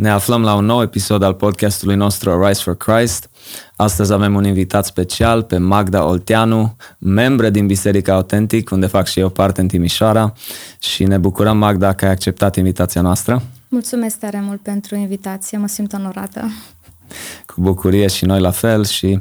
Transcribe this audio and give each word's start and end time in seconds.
Ne 0.00 0.10
aflăm 0.10 0.42
la 0.42 0.54
un 0.54 0.64
nou 0.64 0.82
episod 0.82 1.22
al 1.22 1.34
podcastului 1.34 1.94
nostru 1.94 2.46
Rise 2.46 2.62
for 2.62 2.76
Christ. 2.76 3.30
Astăzi 3.76 4.12
avem 4.12 4.34
un 4.34 4.44
invitat 4.44 4.84
special 4.84 5.42
pe 5.42 5.58
Magda 5.58 6.04
Olteanu, 6.04 6.76
membră 6.98 7.50
din 7.50 7.66
Biserica 7.66 8.14
Autentic, 8.14 8.70
unde 8.70 8.86
fac 8.86 9.06
și 9.06 9.20
eu 9.20 9.28
parte 9.28 9.60
în 9.60 9.68
Timișoara 9.68 10.32
și 10.78 11.04
ne 11.04 11.18
bucurăm, 11.18 11.58
Magda, 11.58 11.92
că 11.92 12.04
ai 12.04 12.10
acceptat 12.10 12.56
invitația 12.56 13.00
noastră. 13.00 13.42
Mulțumesc 13.68 14.18
tare 14.18 14.40
mult 14.46 14.60
pentru 14.60 14.96
invitație, 14.96 15.58
mă 15.58 15.68
simt 15.68 15.92
onorată. 15.92 16.50
Cu 17.46 17.60
bucurie 17.60 18.06
și 18.06 18.24
noi 18.24 18.40
la 18.40 18.50
fel 18.50 18.84
și 18.84 19.20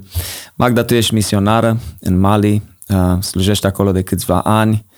Magda, 0.55 0.83
tu 0.83 0.93
ești 0.93 1.13
misionară 1.13 1.79
în 1.99 2.19
Mali, 2.19 2.61
uh, 2.87 3.21
slujești 3.21 3.65
acolo 3.65 3.91
de 3.91 4.01
câțiva 4.01 4.41
ani, 4.41 4.71
uh, 4.71 4.88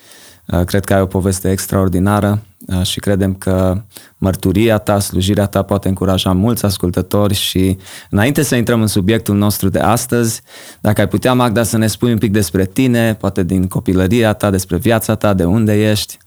cred 0.65 0.85
că 0.85 0.93
ai 0.93 1.01
o 1.01 1.05
poveste 1.05 1.51
extraordinară 1.51 2.41
uh, 2.67 2.83
și 2.83 2.99
credem 2.99 3.33
că 3.33 3.81
mărturia 4.17 4.77
ta, 4.77 4.99
slujirea 4.99 5.45
ta 5.45 5.61
poate 5.61 5.87
încuraja 5.87 6.31
mulți 6.31 6.65
ascultători 6.65 7.33
și 7.33 7.77
înainte 8.09 8.43
să 8.43 8.55
intrăm 8.55 8.81
în 8.81 8.87
subiectul 8.87 9.35
nostru 9.35 9.69
de 9.69 9.79
astăzi, 9.79 10.41
dacă 10.81 11.01
ai 11.01 11.07
putea, 11.07 11.33
Magda, 11.33 11.63
să 11.63 11.77
ne 11.77 11.87
spui 11.87 12.11
un 12.11 12.17
pic 12.17 12.31
despre 12.31 12.65
tine, 12.65 13.15
poate 13.15 13.43
din 13.43 13.67
copilăria 13.67 14.33
ta, 14.33 14.49
despre 14.49 14.77
viața 14.77 15.15
ta, 15.15 15.33
de 15.33 15.43
unde 15.43 15.89
ești. 15.89 16.17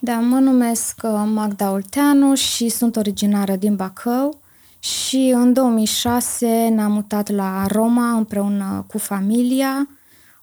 Da, 0.00 0.12
mă 0.12 0.38
numesc 0.38 1.00
Magda 1.34 1.70
Olteanu 1.70 2.34
și 2.34 2.68
sunt 2.68 2.96
originară 2.96 3.56
din 3.56 3.76
Bacău 3.76 4.40
și 4.78 5.32
în 5.34 5.52
2006 5.52 6.46
ne-am 6.46 6.92
mutat 6.92 7.30
la 7.30 7.66
Roma 7.68 8.10
împreună 8.10 8.84
cu 8.88 8.98
familia. 8.98 9.88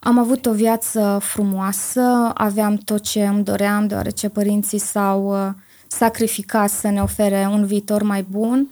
Am 0.02 0.18
avut 0.18 0.46
o 0.46 0.52
viață 0.52 1.18
frumoasă, 1.22 2.30
aveam 2.34 2.76
tot 2.76 3.02
ce 3.02 3.26
îmi 3.26 3.44
doream, 3.44 3.86
deoarece 3.86 4.28
părinții 4.28 4.78
s-au 4.78 5.46
uh, 5.46 5.52
sacrificat 5.86 6.70
să 6.70 6.88
ne 6.88 7.02
ofere 7.02 7.48
un 7.50 7.64
viitor 7.66 8.02
mai 8.02 8.26
bun. 8.30 8.68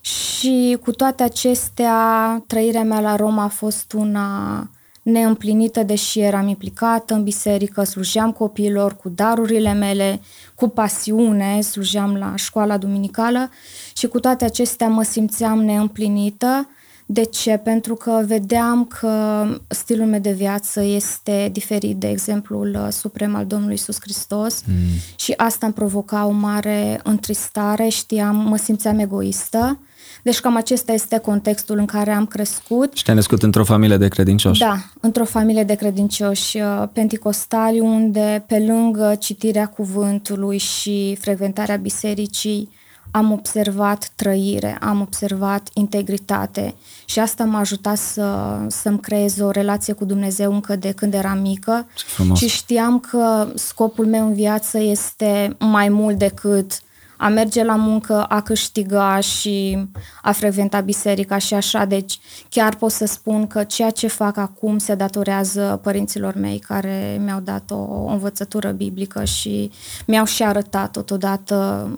Și 0.00 0.78
cu 0.82 0.90
toate 0.90 1.22
acestea, 1.22 2.42
trăirea 2.46 2.82
mea 2.82 3.00
la 3.00 3.16
Roma 3.16 3.42
a 3.42 3.48
fost 3.48 3.92
una 3.92 4.70
neîmplinită, 5.02 5.82
deși 5.82 6.20
eram 6.20 6.48
implicată 6.48 7.14
în 7.14 7.22
biserică, 7.22 7.84
slujeam 7.84 8.32
copiilor 8.32 8.96
cu 8.96 9.08
darurile 9.08 9.72
mele, 9.72 10.20
cu 10.54 10.68
pasiune, 10.68 11.60
slujeam 11.60 12.16
la 12.16 12.36
școala 12.36 12.76
duminicală 12.76 13.50
și 13.96 14.06
cu 14.06 14.20
toate 14.20 14.44
acestea 14.44 14.88
mă 14.88 15.02
simțeam 15.02 15.64
neîmplinită. 15.64 16.68
De 17.10 17.24
ce? 17.24 17.56
Pentru 17.56 17.94
că 17.94 18.22
vedeam 18.26 18.84
că 18.84 19.44
stilul 19.68 20.06
meu 20.06 20.20
de 20.20 20.32
viață 20.32 20.82
este 20.82 21.48
diferit 21.52 21.96
de 21.96 22.08
exemplul 22.08 22.88
suprem 22.90 23.34
al 23.34 23.46
Domnului 23.46 23.74
Isus 23.74 23.96
Hristos 24.00 24.62
mm. 24.66 24.74
și 25.16 25.34
asta 25.36 25.66
îmi 25.66 25.74
provoca 25.74 26.26
o 26.26 26.30
mare 26.30 27.00
întristare, 27.04 27.88
știam, 27.88 28.36
mă 28.36 28.56
simțeam 28.56 28.98
egoistă 28.98 29.78
deci 30.22 30.40
cam 30.40 30.56
acesta 30.56 30.92
este 30.92 31.18
contextul 31.18 31.78
în 31.78 31.86
care 31.86 32.10
am 32.10 32.26
crescut. 32.26 32.96
Și 32.96 33.02
te-ai 33.04 33.16
născut 33.16 33.42
într-o 33.42 33.64
familie 33.64 33.96
de 33.96 34.08
credincioși. 34.08 34.60
Da, 34.60 34.76
într-o 35.00 35.24
familie 35.24 35.64
de 35.64 35.74
credincioși 35.74 36.56
uh, 36.56 36.82
penticostali, 36.92 37.80
unde 37.80 38.44
pe 38.46 38.58
lângă 38.58 39.16
citirea 39.18 39.66
cuvântului 39.66 40.58
și 40.58 41.16
frecventarea 41.20 41.76
bisericii, 41.76 42.68
am 43.10 43.32
observat 43.32 44.10
trăire, 44.14 44.78
am 44.80 45.00
observat 45.00 45.68
integritate 45.74 46.74
și 47.04 47.18
asta 47.18 47.44
m-a 47.44 47.58
ajutat 47.58 47.96
să, 47.96 48.58
să-mi 48.68 49.00
creez 49.00 49.38
o 49.38 49.50
relație 49.50 49.92
cu 49.92 50.04
Dumnezeu 50.04 50.52
încă 50.52 50.76
de 50.76 50.92
când 50.92 51.14
eram 51.14 51.38
mică 51.38 51.86
și 52.34 52.48
știam 52.48 52.98
că 52.98 53.48
scopul 53.54 54.06
meu 54.06 54.26
în 54.26 54.34
viață 54.34 54.78
este 54.78 55.56
mai 55.58 55.88
mult 55.88 56.18
decât 56.18 56.82
a 57.20 57.28
merge 57.28 57.64
la 57.64 57.76
muncă, 57.76 58.24
a 58.24 58.40
câștiga 58.40 59.20
și 59.20 59.78
a 60.22 60.32
frecventa 60.32 60.80
biserica 60.80 61.38
și 61.38 61.54
așa. 61.54 61.84
Deci 61.84 62.18
chiar 62.48 62.74
pot 62.74 62.90
să 62.90 63.06
spun 63.06 63.46
că 63.46 63.64
ceea 63.64 63.90
ce 63.90 64.06
fac 64.06 64.36
acum 64.36 64.78
se 64.78 64.94
datorează 64.94 65.80
părinților 65.82 66.34
mei 66.34 66.58
care 66.58 67.20
mi-au 67.24 67.40
dat 67.40 67.70
o 67.70 68.04
învățătură 68.06 68.70
biblică 68.70 69.24
și 69.24 69.70
mi-au 70.06 70.24
și 70.24 70.42
arătat 70.42 70.90
totodată 70.90 71.88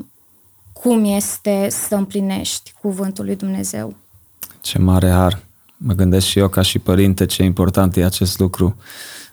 cum 0.83 1.05
este 1.05 1.67
să 1.71 1.95
împlinești 1.95 2.73
cuvântul 2.81 3.25
lui 3.25 3.37
Dumnezeu. 3.37 3.97
Ce 4.61 4.79
mare 4.79 5.11
har! 5.11 5.43
Mă 5.77 5.93
gândesc 5.93 6.27
și 6.27 6.39
eu 6.39 6.49
ca 6.49 6.63
și 6.63 6.79
părinte 6.79 7.27
ce 7.27 7.43
important 7.43 7.97
e 7.97 8.05
acest 8.05 8.39
lucru. 8.39 8.77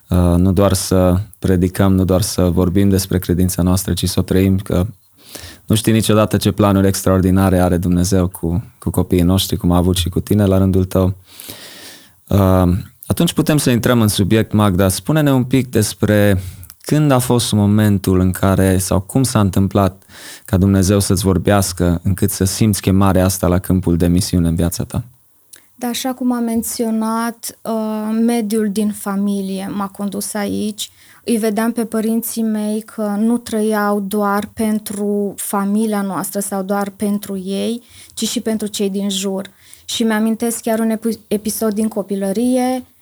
Uh, 0.10 0.18
nu 0.18 0.52
doar 0.52 0.74
să 0.74 1.20
predicăm, 1.40 1.94
nu 1.94 2.06
doar 2.06 2.22
să 2.22 2.50
vorbim 2.50 2.90
despre 2.90 3.20
credința 3.20 3.62
noastră, 3.62 3.94
ci 3.94 4.10
să 4.10 4.20
o 4.20 4.24
trăim, 4.24 4.58
că 4.58 4.88
nu 5.66 5.76
știi 5.76 5.94
niciodată 5.94 6.38
ce 6.38 6.52
planuri 6.52 6.88
extraordinare 6.88 7.60
are 7.60 7.78
Dumnezeu 7.78 8.28
cu, 8.28 8.64
cu 8.80 8.90
copiii 8.90 9.22
noștri, 9.22 9.58
cum 9.58 9.72
a 9.72 9.78
avut 9.78 9.98
și 9.98 10.10
cu 10.10 10.20
tine 10.20 10.46
la 10.46 10.58
rândul 10.58 10.86
tău. 10.86 11.16
Uh, 12.28 12.78
atunci 13.06 13.34
putem 13.34 13.58
să 13.58 13.70
intrăm 13.70 14.02
în 14.02 14.08
subiect, 14.08 14.52
Magda. 14.52 14.90
Spune-ne 14.90 15.32
un 15.32 15.44
pic 15.44 15.70
despre 15.70 16.42
când 16.88 17.12
a 17.12 17.20
fost 17.20 17.52
momentul 17.52 18.20
în 18.20 18.32
care, 18.32 18.78
sau 18.78 19.00
cum 19.00 19.24
s-a 19.24 19.40
întâmplat 19.40 20.04
ca 20.46 20.58
Dumnezeu 20.58 21.00
să-ți 21.00 21.24
vorbească 21.24 22.00
încât 22.04 22.30
să 22.30 22.44
simți 22.44 22.82
chemarea 22.82 23.26
asta 23.26 23.48
la 23.48 23.60
câmpul 23.60 23.98
de 23.98 24.08
misiune 24.08 24.48
în 24.48 24.56
viața 24.56 24.84
ta? 24.84 25.04
Da, 25.76 25.88
așa 25.88 26.14
cum 26.14 26.32
am 26.32 26.44
menționat, 26.44 27.58
uh, 27.62 28.18
mediul 28.26 28.70
din 28.72 28.92
familie 28.92 29.72
m-a 29.76 29.88
condus 29.88 30.34
aici 30.34 30.92
îi 31.24 31.38
vedeam 31.38 31.72
pe 31.72 31.86
părinții 31.86 32.44
mei 32.44 32.82
că 32.82 33.16
nu 33.20 33.38
trăiau 33.38 34.00
doar 34.00 34.50
pentru 34.54 35.34
familia 35.38 36.02
noastră 36.02 36.40
sau 36.40 36.64
doar 36.64 36.90
pentru 36.90 37.38
ei, 37.38 37.84
ci 38.14 38.28
și 38.28 38.40
pentru 38.40 38.68
cei 38.68 38.90
din 38.90 39.10
jur. 39.10 39.50
Și 39.86 40.04
mi-amintesc 40.04 40.62
chiar 40.62 40.80
un 40.80 40.98
episod 41.28 41.74
din 41.74 41.88
copilărie, 41.88 42.76
uh, 42.76 42.97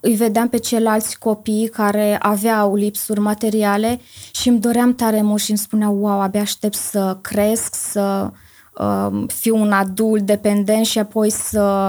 îi 0.00 0.14
vedeam 0.14 0.48
pe 0.48 0.58
ceilalți 0.58 1.18
copii 1.18 1.68
care 1.68 2.18
aveau 2.20 2.74
lipsuri 2.74 3.20
materiale 3.20 4.00
și 4.30 4.48
îmi 4.48 4.60
doream 4.60 4.94
tare 4.94 5.22
mult 5.22 5.42
și 5.42 5.50
îmi 5.50 5.58
spuneau, 5.58 5.94
wow, 5.94 6.20
abia 6.20 6.40
aștept 6.40 6.74
să 6.74 7.16
cresc, 7.20 7.74
să 7.74 8.30
uh, 8.78 9.24
fiu 9.26 9.56
un 9.56 9.72
adult 9.72 10.22
dependent 10.22 10.86
și 10.86 10.98
apoi 10.98 11.30
să, 11.30 11.80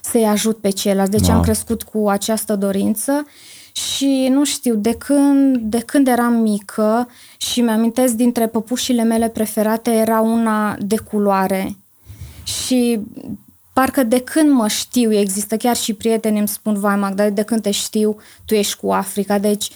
să-i 0.00 0.24
ajut 0.24 0.58
pe 0.58 0.70
ceilalți. 0.70 1.10
Deci 1.10 1.26
wow. 1.26 1.36
am 1.36 1.42
crescut 1.42 1.82
cu 1.82 2.08
această 2.08 2.56
dorință 2.56 3.26
și 3.72 4.28
nu 4.30 4.44
știu, 4.44 4.74
de 4.74 4.94
când, 4.94 5.56
de 5.56 5.78
când 5.78 6.08
eram 6.08 6.32
mică 6.32 7.08
și 7.36 7.60
mi-amintesc 7.60 8.14
dintre 8.14 8.46
păpușile 8.46 9.02
mele 9.02 9.28
preferate 9.28 9.90
era 9.90 10.20
una 10.20 10.76
de 10.78 10.96
culoare. 11.10 11.76
Și 12.44 13.00
parcă 13.72 14.02
de 14.02 14.20
când 14.20 14.50
mă 14.50 14.68
știu, 14.68 15.12
există 15.12 15.56
chiar 15.56 15.76
și 15.76 15.92
prieteni 15.92 16.38
îmi 16.38 16.48
spun, 16.48 16.78
vai 16.78 16.96
Magda, 16.96 17.30
de 17.30 17.42
când 17.42 17.62
te 17.62 17.70
știu, 17.70 18.16
tu 18.44 18.54
ești 18.54 18.76
cu 18.76 18.90
Africa. 18.92 19.38
Deci 19.38 19.70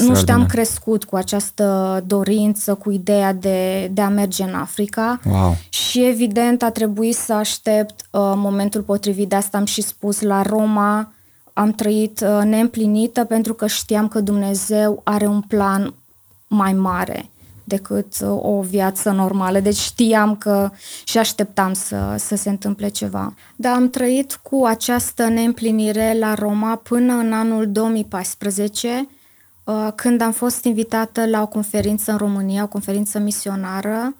nu 0.00 0.14
știu, 0.14 0.34
am 0.34 0.46
crescut 0.46 1.04
cu 1.04 1.16
această 1.16 2.02
dorință, 2.06 2.74
cu 2.74 2.90
ideea 2.90 3.32
de, 3.32 3.90
de 3.92 4.00
a 4.00 4.08
merge 4.08 4.42
în 4.42 4.54
Africa. 4.54 5.20
Wow. 5.24 5.56
Și 5.68 6.04
evident 6.04 6.62
a 6.62 6.70
trebuit 6.70 7.16
să 7.16 7.32
aștept 7.32 8.00
uh, 8.00 8.20
momentul 8.36 8.80
potrivit. 8.80 9.28
De 9.28 9.36
asta 9.36 9.58
am 9.58 9.64
și 9.64 9.82
spus 9.82 10.20
la 10.20 10.42
Roma, 10.42 11.12
am 11.52 11.72
trăit 11.72 12.20
uh, 12.20 12.44
neîmplinită 12.44 13.24
pentru 13.24 13.54
că 13.54 13.66
știam 13.66 14.08
că 14.08 14.20
Dumnezeu 14.20 15.00
are 15.04 15.26
un 15.26 15.40
plan 15.40 15.94
mai 16.46 16.72
mare 16.72 17.30
decât 17.70 18.14
uh, 18.22 18.28
o 18.42 18.60
viață 18.60 19.10
normală. 19.10 19.60
Deci 19.60 19.76
știam 19.76 20.36
că 20.36 20.70
și 21.04 21.18
așteptam 21.18 21.72
să, 21.72 22.14
să 22.18 22.36
se 22.36 22.48
întâmple 22.48 22.88
ceva. 22.88 23.34
Dar 23.56 23.74
am 23.74 23.90
trăit 23.90 24.38
cu 24.42 24.64
această 24.64 25.28
neîmplinire 25.28 26.16
la 26.18 26.34
Roma 26.34 26.76
până 26.76 27.12
în 27.12 27.32
anul 27.32 27.72
2014, 27.72 29.08
uh, 29.64 29.88
când 29.94 30.20
am 30.20 30.32
fost 30.32 30.64
invitată 30.64 31.26
la 31.26 31.42
o 31.42 31.46
conferință 31.46 32.10
în 32.10 32.16
România, 32.16 32.62
o 32.62 32.68
conferință 32.68 33.18
misionară, 33.18 34.14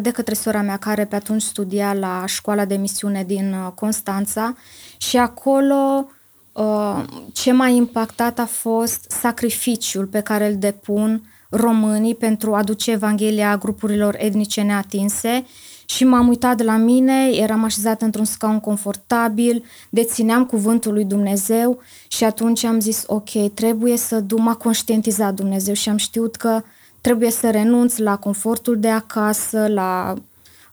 de 0.00 0.10
către 0.10 0.34
sora 0.34 0.62
mea 0.62 0.76
care 0.76 1.04
pe 1.04 1.16
atunci 1.16 1.42
studia 1.42 1.92
la 1.92 2.22
școala 2.26 2.64
de 2.64 2.74
misiune 2.74 3.24
din 3.24 3.56
Constanța 3.74 4.54
și 4.96 5.16
acolo 5.16 6.08
Uh, 6.56 7.04
ce 7.32 7.52
m-a 7.52 7.66
impactat 7.66 8.38
a 8.38 8.46
fost 8.46 9.10
sacrificiul 9.10 10.06
pe 10.06 10.20
care 10.20 10.46
îl 10.46 10.56
depun 10.56 11.22
românii 11.50 12.14
pentru 12.14 12.54
a 12.54 12.62
duce 12.62 12.90
Evanghelia 12.90 13.56
grupurilor 13.56 14.14
etnice 14.18 14.62
neatinse. 14.62 15.44
Și 15.88 16.04
m-am 16.04 16.28
uitat 16.28 16.62
la 16.62 16.76
mine, 16.76 17.30
eram 17.32 17.64
așezat 17.64 18.02
într-un 18.02 18.24
scaun 18.24 18.60
confortabil, 18.60 19.64
dețineam 19.90 20.46
cuvântul 20.46 20.92
lui 20.92 21.04
Dumnezeu 21.04 21.78
și 22.08 22.24
atunci 22.24 22.64
am 22.64 22.80
zis, 22.80 23.04
ok, 23.06 23.52
trebuie 23.54 23.96
să 23.96 24.20
duc, 24.20 24.38
m-a 24.38 24.54
conștientizat 24.54 25.34
Dumnezeu 25.34 25.74
și 25.74 25.88
am 25.88 25.96
știut 25.96 26.36
că 26.36 26.62
trebuie 27.00 27.30
să 27.30 27.50
renunț 27.50 27.96
la 27.96 28.16
confortul 28.16 28.78
de 28.80 28.88
acasă, 28.88 29.66
la 29.68 30.14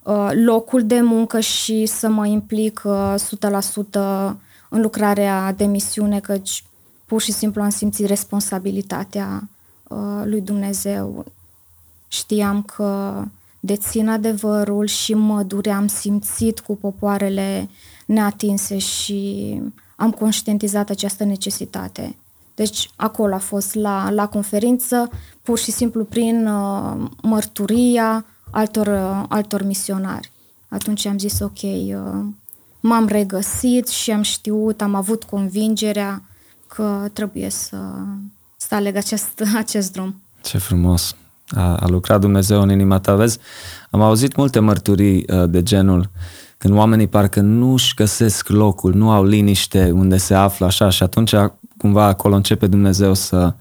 uh, 0.04 0.30
locul 0.34 0.86
de 0.86 1.02
muncă 1.02 1.40
și 1.40 1.86
să 1.86 2.10
mă 2.10 2.26
implic 2.26 2.82
uh, 2.86 3.16
100% 3.90 4.34
în 4.70 4.82
lucrarea 4.82 5.54
de 5.58 5.66
misiune, 5.66 6.20
căci 6.20 6.64
pur 7.06 7.22
și 7.22 7.32
simplu 7.32 7.62
am 7.62 7.70
simțit 7.70 8.08
responsabilitatea 8.08 9.42
uh, 9.42 9.53
lui 10.24 10.42
Dumnezeu. 10.42 11.26
Știam 12.08 12.62
că 12.62 13.24
dețin 13.60 14.10
adevărul 14.10 14.88
și 14.88 15.14
mă 15.14 15.44
duream 15.44 15.88
simțit 15.88 16.60
cu 16.60 16.76
popoarele 16.76 17.70
neatinse 18.06 18.78
și 18.78 19.62
am 19.96 20.12
conștientizat 20.12 20.90
această 20.90 21.24
necesitate. 21.24 22.16
Deci 22.56 22.90
acolo 22.96 23.34
a 23.34 23.38
fost 23.38 23.74
la, 23.74 24.10
la 24.10 24.28
conferință, 24.28 25.10
pur 25.42 25.58
și 25.58 25.72
simplu 25.72 26.04
prin 26.04 26.48
uh, 26.48 27.10
mărturia 27.22 28.26
altor, 28.52 28.88
uh, 28.88 29.26
altor 29.28 29.64
misionari. 29.64 30.32
Atunci 30.68 31.06
am 31.06 31.18
zis 31.18 31.40
ok, 31.40 31.62
uh, 31.62 32.26
m-am 32.80 33.08
regăsit 33.08 33.88
și 33.88 34.12
am 34.12 34.22
știut, 34.22 34.82
am 34.82 34.96
avut 34.96 35.24
convingerea 35.24 36.22
că 36.68 37.10
trebuie 37.14 37.50
să, 37.50 37.78
să 38.74 38.80
aleg 38.80 38.96
acest, 38.96 39.44
acest 39.64 39.92
drum. 39.92 40.22
Ce 40.42 40.58
frumos! 40.58 41.16
A, 41.48 41.76
a 41.76 41.88
lucrat 41.88 42.20
Dumnezeu 42.20 42.62
în 42.62 42.72
inima 42.72 43.00
ta, 43.00 43.16
vezi? 43.16 43.38
Am 43.90 44.02
auzit 44.02 44.36
multe 44.36 44.60
mărturii 44.60 45.26
uh, 45.28 45.50
de 45.50 45.64
genul 45.64 46.10
când 46.58 46.74
oamenii 46.74 47.08
parcă 47.08 47.40
nu 47.40 47.74
își 47.74 47.94
găsesc 47.96 48.48
locul, 48.48 48.94
nu 48.94 49.12
au 49.12 49.24
liniște 49.24 49.92
unde 49.92 50.18
se 50.18 50.34
află 50.34 50.66
așa 50.66 50.90
și 50.90 51.04
atunci 51.04 51.34
cumva 51.78 52.06
acolo 52.06 52.36
începe 52.36 52.68
Dumnezeu 52.68 53.14
să, 53.14 53.54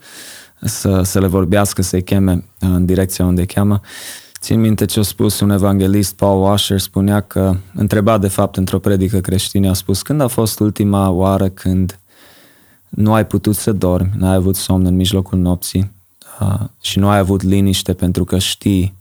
să, 0.60 1.02
să 1.02 1.20
le 1.20 1.26
vorbească, 1.26 1.82
să-i 1.82 2.02
cheme 2.02 2.32
uh, 2.32 2.68
în 2.72 2.86
direcția 2.86 3.24
unde 3.24 3.44
cheamă. 3.44 3.80
Țin 4.40 4.60
minte 4.60 4.84
ce 4.84 4.98
a 4.98 5.02
spus 5.02 5.40
un 5.40 5.50
evanghelist, 5.50 6.14
Paul 6.14 6.42
Washer, 6.42 6.78
spunea 6.78 7.20
că, 7.20 7.56
întreba 7.74 8.18
de 8.18 8.28
fapt 8.28 8.56
într-o 8.56 8.78
predică 8.78 9.20
creștină, 9.20 9.68
a 9.68 9.72
spus, 9.72 10.02
când 10.02 10.20
a 10.20 10.26
fost 10.26 10.60
ultima 10.60 11.10
oară 11.10 11.48
când 11.48 11.98
nu 12.94 13.12
ai 13.12 13.26
putut 13.26 13.56
să 13.56 13.72
dormi, 13.72 14.10
n-ai 14.16 14.34
avut 14.34 14.56
somn 14.56 14.86
în 14.86 14.96
mijlocul 14.96 15.38
nopții 15.38 15.90
uh, 16.40 16.60
și 16.80 16.98
nu 16.98 17.08
ai 17.08 17.18
avut 17.18 17.42
liniște 17.42 17.92
pentru 17.92 18.24
că 18.24 18.38
știi 18.38 18.94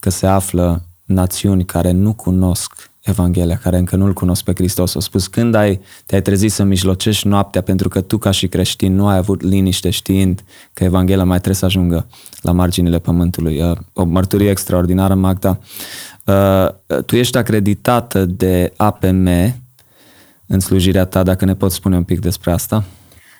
că 0.00 0.10
se 0.10 0.26
află 0.26 0.82
națiuni 1.04 1.64
care 1.64 1.90
nu 1.90 2.12
cunosc 2.12 2.90
Evanghelia, 3.06 3.56
care 3.56 3.78
încă 3.78 3.96
nu-L 3.96 4.12
cunosc 4.12 4.44
pe 4.44 4.52
Hristos. 4.54 4.94
O 4.94 5.00
spus, 5.00 5.26
când 5.26 5.54
ai, 5.54 5.80
te-ai 6.06 6.22
trezit 6.22 6.52
să 6.52 6.62
mijlocești 6.62 7.26
noaptea 7.26 7.62
pentru 7.62 7.88
că 7.88 8.00
tu 8.00 8.18
ca 8.18 8.30
și 8.30 8.46
creștin 8.48 8.94
nu 8.94 9.06
ai 9.06 9.16
avut 9.16 9.42
liniște 9.42 9.90
știind 9.90 10.44
că 10.72 10.84
Evanghelia 10.84 11.24
mai 11.24 11.36
trebuie 11.36 11.54
să 11.54 11.64
ajungă 11.64 12.06
la 12.40 12.52
marginile 12.52 12.98
pământului. 12.98 13.60
Uh, 13.60 13.76
o 13.92 14.04
mărturie 14.04 14.50
extraordinară, 14.50 15.14
Magda. 15.14 15.58
Uh, 16.24 17.02
tu 17.04 17.16
ești 17.16 17.38
acreditată 17.38 18.24
de 18.24 18.72
APM 18.76 19.28
în 20.46 20.60
slujirea 20.60 21.04
ta, 21.04 21.22
dacă 21.22 21.44
ne 21.44 21.54
poți 21.54 21.74
spune 21.74 21.96
un 21.96 22.04
pic 22.04 22.20
despre 22.20 22.52
asta? 22.52 22.84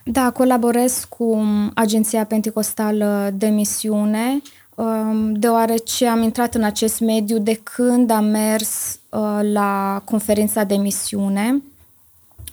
Da, 0.09 0.31
colaborez 0.31 1.07
cu 1.09 1.45
Agenția 1.75 2.25
Pentecostală 2.25 3.31
de 3.35 3.47
Misiune, 3.47 4.43
um, 4.75 5.33
deoarece 5.33 6.07
am 6.07 6.23
intrat 6.23 6.55
în 6.55 6.63
acest 6.63 7.01
mediu 7.01 7.39
de 7.39 7.61
când 7.63 8.11
am 8.11 8.25
mers 8.25 8.99
uh, 9.09 9.41
la 9.43 10.03
conferința 10.05 10.65
de 10.65 10.77
misiune 10.77 11.63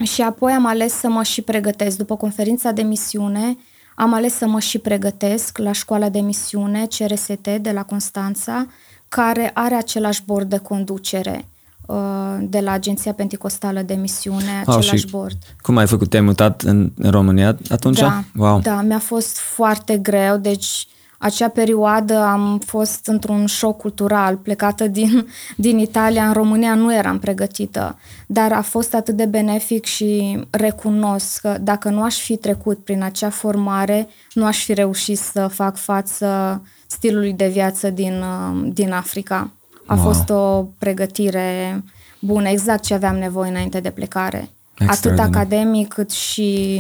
și 0.03 0.21
apoi 0.21 0.51
am 0.51 0.65
ales 0.65 0.93
să 0.93 1.09
mă 1.09 1.23
și 1.23 1.41
pregătesc. 1.41 1.97
După 1.97 2.15
conferința 2.15 2.71
de 2.71 2.81
misiune, 2.81 3.57
am 3.95 4.13
ales 4.13 4.33
să 4.33 4.47
mă 4.47 4.59
și 4.59 4.79
pregătesc 4.79 5.57
la 5.57 5.71
școala 5.71 6.09
de 6.09 6.19
misiune 6.19 6.87
CRST 6.97 7.47
de 7.61 7.71
la 7.71 7.83
Constanța, 7.83 8.67
care 9.09 9.51
are 9.53 9.75
același 9.75 10.23
bord 10.25 10.49
de 10.49 10.57
conducere. 10.57 11.45
Uh, 11.85 12.37
de 12.41 12.59
la 12.59 12.71
Agenția 12.71 13.13
Pentecostală 13.13 13.81
de 13.81 13.93
Misiune, 13.93 14.59
același 14.59 14.93
oh, 14.93 14.99
și 14.99 15.07
board. 15.07 15.37
Cum 15.61 15.77
ai 15.77 15.87
făcut? 15.87 16.09
Te-ai 16.09 16.21
mutat 16.21 16.61
în 16.61 16.91
România 17.01 17.57
atunci? 17.69 17.99
Da, 17.99 18.23
wow. 18.35 18.59
da, 18.59 18.81
mi-a 18.81 18.99
fost 18.99 19.37
foarte 19.37 19.97
greu, 19.97 20.37
deci 20.37 20.87
acea 21.23 21.47
perioadă 21.47 22.17
am 22.17 22.59
fost 22.65 23.07
într-un 23.07 23.45
șoc 23.45 23.77
cultural, 23.77 24.35
plecată 24.35 24.87
din, 24.87 25.27
din 25.55 25.77
Italia 25.77 26.27
în 26.27 26.33
România, 26.33 26.73
nu 26.73 26.95
eram 26.95 27.19
pregătită, 27.19 27.99
dar 28.27 28.51
a 28.51 28.61
fost 28.61 28.93
atât 28.93 29.15
de 29.15 29.25
benefic 29.25 29.85
și 29.85 30.39
recunosc 30.49 31.41
că 31.41 31.57
dacă 31.61 31.89
nu 31.89 32.03
aș 32.03 32.19
fi 32.19 32.37
trecut 32.37 32.83
prin 32.83 33.03
acea 33.03 33.29
formare, 33.29 34.07
nu 34.33 34.45
aș 34.45 34.63
fi 34.63 34.73
reușit 34.73 35.17
să 35.17 35.47
fac 35.47 35.77
față 35.77 36.61
stilului 36.87 37.33
de 37.33 37.47
viață 37.47 37.89
din, 37.89 38.13
uh, 38.13 38.69
din 38.73 38.91
Africa. 38.91 39.51
A 39.85 39.93
wow. 39.93 40.03
fost 40.03 40.29
o 40.29 40.65
pregătire 40.77 41.83
bună, 42.19 42.49
exact 42.49 42.83
ce 42.83 42.93
aveam 42.93 43.15
nevoie 43.15 43.49
înainte 43.49 43.79
de 43.79 43.89
plecare. 43.89 44.49
Atât 44.87 45.19
academic 45.19 45.87
cât 45.87 46.11
și 46.11 46.79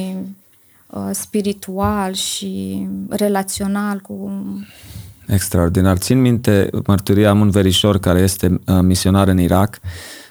uh, 0.87 1.09
spiritual 1.11 2.13
și 2.13 2.87
relațional 3.09 3.99
cu... 3.99 4.31
Extraordinar. 5.27 5.97
Țin 5.97 6.21
minte 6.21 6.69
mărturia 6.85 7.29
am 7.29 7.39
un 7.39 7.49
verișor 7.49 7.99
care 7.99 8.19
este 8.19 8.59
uh, 8.65 8.79
misionar 8.81 9.27
în 9.27 9.39
Irak 9.39 9.79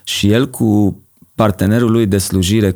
și 0.04 0.30
el 0.30 0.50
cu 0.50 1.00
partenerul 1.34 1.90
lui 1.90 2.06
de 2.06 2.18
slujire, 2.18 2.74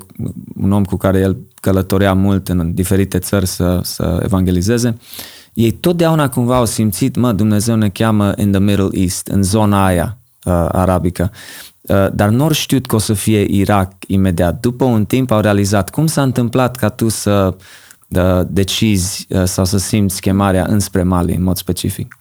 un 0.61 0.73
om 0.73 0.85
cu 0.85 0.97
care 0.97 1.19
el 1.19 1.37
călătorea 1.61 2.13
mult 2.13 2.49
în 2.49 2.75
diferite 2.75 3.19
țări 3.19 3.47
să, 3.47 3.81
să 3.83 4.21
evangelizeze, 4.23 4.89
uh, 4.89 5.36
ei 5.57 5.71
totdeauna 5.71 6.29
cumva 6.29 6.57
au 6.57 6.65
simțit, 6.65 7.17
mă, 7.17 7.33
Dumnezeu 7.33 7.77
ne 7.77 7.89
cheamă 7.89 8.33
in 8.37 8.51
the 8.51 8.61
Middle 8.61 8.89
East, 8.93 9.27
în 9.27 9.43
zona 9.43 9.85
aia 9.85 10.19
uh, 10.45 10.53
arabică. 10.53 11.33
Uh, 11.81 12.07
dar 12.13 12.29
nu 12.29 12.43
au 12.43 12.51
știut 12.51 12.87
că 12.87 12.95
o 12.95 12.99
să 12.99 13.13
fie 13.13 13.47
Irak 13.51 13.93
imediat. 14.07 14.61
După 14.61 14.85
un 14.85 15.05
timp 15.05 15.31
au 15.31 15.41
realizat 15.41 15.91
cum 15.91 16.07
s-a 16.07 16.23
întâmplat 16.23 16.77
ca 16.77 16.89
tu 16.89 17.09
să 17.09 17.57
uh, 18.09 18.41
decizi 18.47 19.27
uh, 19.29 19.45
sau 19.45 19.65
să 19.65 19.79
simți 19.79 20.21
chemarea 20.21 20.67
înspre 20.69 21.03
Mali 21.03 21.35
în 21.35 21.43
mod 21.43 21.57
specific. 21.57 22.19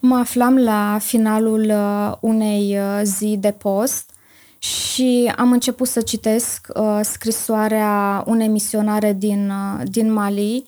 Mă 0.00 0.14
aflam 0.14 0.56
la 0.56 0.98
finalul 1.00 1.64
uh, 1.64 2.12
unei 2.20 2.76
uh, 2.78 3.00
zi 3.02 3.36
de 3.40 3.54
post 3.58 4.10
și 4.58 5.32
am 5.36 5.52
început 5.52 5.88
să 5.88 6.00
citesc 6.00 6.66
uh, 6.74 7.00
scrisoarea 7.02 8.22
unei 8.26 8.48
misionare 8.48 9.12
din, 9.18 9.50
uh, 9.50 9.82
din 9.84 10.12
Mali 10.12 10.64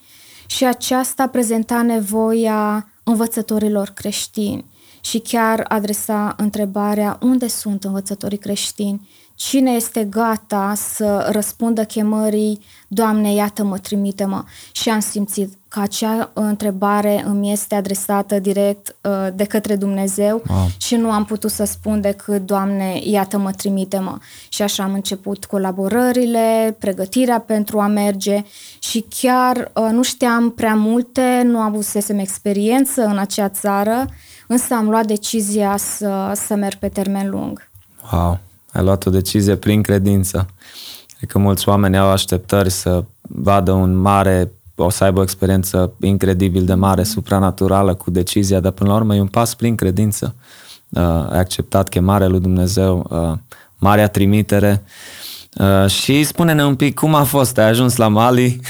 și 0.55 0.65
aceasta 0.65 1.29
prezenta 1.29 1.83
nevoia 1.83 2.89
învățătorilor 3.05 3.89
creștini 3.89 4.65
și 5.01 5.19
chiar 5.19 5.65
adresa 5.69 6.35
întrebarea 6.37 7.19
unde 7.23 7.49
sunt 7.49 7.85
învățătorii 7.85 8.39
creștini, 8.39 9.09
cine 9.35 9.71
este 9.71 10.05
gata 10.05 10.73
să 10.77 11.29
răspundă 11.33 11.85
chemării, 11.85 12.61
Doamne, 12.89 13.35
iată-mă, 13.35 13.79
trimite-mă. 13.79 14.45
Și 14.73 14.89
am 14.89 15.01
simțit 15.01 15.53
că 15.69 15.81
acea 15.81 16.31
întrebare 16.33 17.23
îmi 17.27 17.53
este 17.53 17.75
adresată 17.75 18.39
direct 18.39 18.97
uh, 19.01 19.29
de 19.35 19.45
către 19.45 19.77
Dumnezeu 19.77 20.43
wow. 20.49 20.67
și 20.77 20.97
nu 20.97 21.11
am 21.11 21.25
putut 21.25 21.51
să 21.51 21.65
spun 21.65 22.01
decât, 22.01 22.47
Doamne, 22.47 23.01
iată-mă, 23.05 23.51
trimite-mă. 23.51 24.19
Și 24.49 24.63
așa 24.63 24.83
am 24.83 24.93
început 24.93 25.45
colaborările, 25.45 26.77
pregătirea 26.79 27.41
pentru 27.41 27.81
a 27.81 27.87
merge 27.87 28.43
și 28.79 29.05
chiar 29.09 29.71
uh, 29.75 29.89
nu 29.91 30.03
știam 30.03 30.51
prea 30.51 30.75
multe, 30.75 31.43
nu 31.45 31.59
avusesem 31.59 32.19
experiență 32.19 33.05
în 33.05 33.19
acea 33.19 33.49
țară, 33.49 34.07
însă 34.47 34.75
am 34.75 34.89
luat 34.89 35.07
decizia 35.07 35.77
să, 35.77 36.33
să 36.35 36.55
merg 36.55 36.79
pe 36.79 36.89
termen 36.89 37.31
lung. 37.31 37.71
Wow, 38.13 38.39
ai 38.75 38.85
luat 38.85 39.07
o 39.07 39.11
decizie 39.11 39.57
prin 39.57 39.83
credință. 39.83 40.47
Cred 41.17 41.31
că 41.31 41.39
mulți 41.39 41.69
oameni 41.69 41.99
au 41.99 42.09
așteptări 42.09 42.71
să 42.71 43.05
vadă 43.21 43.73
un 43.73 43.97
mare 43.97 44.51
o 44.77 44.91
să 44.91 45.05
aibă 45.05 45.19
o 45.19 45.23
experiență 45.23 45.93
incredibil 46.01 46.65
de 46.65 46.75
mare, 46.75 47.03
supranaturală 47.03 47.95
cu 47.95 48.11
decizia, 48.11 48.61
dar 48.61 48.73
până 48.73 48.91
la 48.91 48.97
urmă 48.97 49.15
e 49.15 49.21
un 49.21 49.27
pas 49.27 49.55
prin 49.55 49.75
credință. 49.75 50.35
Uh, 50.89 51.03
ai 51.03 51.39
acceptat 51.39 51.89
chemarea 51.89 52.29
lui 52.29 52.41
Dumnezeu, 52.41 53.07
uh, 53.11 53.39
marea 53.79 54.09
trimitere. 54.09 54.83
Uh, 55.59 55.91
și 55.91 56.25
spune-ne 56.25 56.65
un 56.65 56.77
pic 56.77 56.95
cum 56.95 57.15
a 57.15 57.23
fost, 57.23 57.59
ai 57.59 57.69
ajuns 57.69 57.97
la 57.97 58.09
Mali 58.09 58.61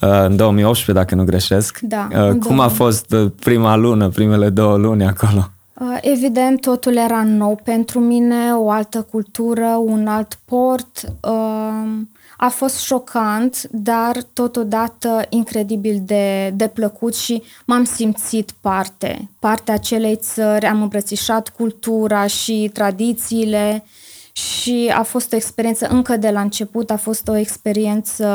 uh, 0.00 0.24
în 0.24 0.36
2018, 0.36 0.92
dacă 0.92 1.14
nu 1.14 1.24
greșesc. 1.24 1.78
Da. 1.80 2.08
Uh, 2.12 2.38
cum 2.38 2.60
a 2.60 2.68
fost 2.68 3.12
uh, 3.12 3.30
prima 3.40 3.76
lună, 3.76 4.08
primele 4.08 4.48
două 4.48 4.76
luni 4.76 5.04
acolo? 5.04 5.50
Uh, 5.82 5.98
evident, 6.00 6.60
totul 6.60 6.96
era 6.96 7.22
nou 7.22 7.60
pentru 7.64 8.00
mine, 8.00 8.54
o 8.54 8.70
altă 8.70 9.06
cultură, 9.10 9.66
un 9.66 10.06
alt 10.06 10.38
port. 10.44 11.12
Uh, 11.22 12.00
a 12.36 12.48
fost 12.48 12.78
șocant, 12.78 13.68
dar 13.70 14.22
totodată 14.32 15.26
incredibil 15.28 16.02
de, 16.04 16.52
de 16.56 16.68
plăcut 16.68 17.14
și 17.14 17.42
m-am 17.66 17.84
simțit 17.84 18.50
parte, 18.60 19.28
partea 19.38 19.74
acelei 19.74 20.16
țări, 20.16 20.66
am 20.66 20.82
îmbrățișat 20.82 21.48
cultura 21.48 22.26
și 22.26 22.70
tradițiile 22.72 23.84
și 24.32 24.92
a 24.94 25.02
fost 25.02 25.32
o 25.32 25.36
experiență, 25.36 25.86
încă 25.86 26.16
de 26.16 26.30
la 26.30 26.40
început, 26.40 26.90
a 26.90 26.96
fost 26.96 27.28
o 27.28 27.36
experiență 27.36 28.26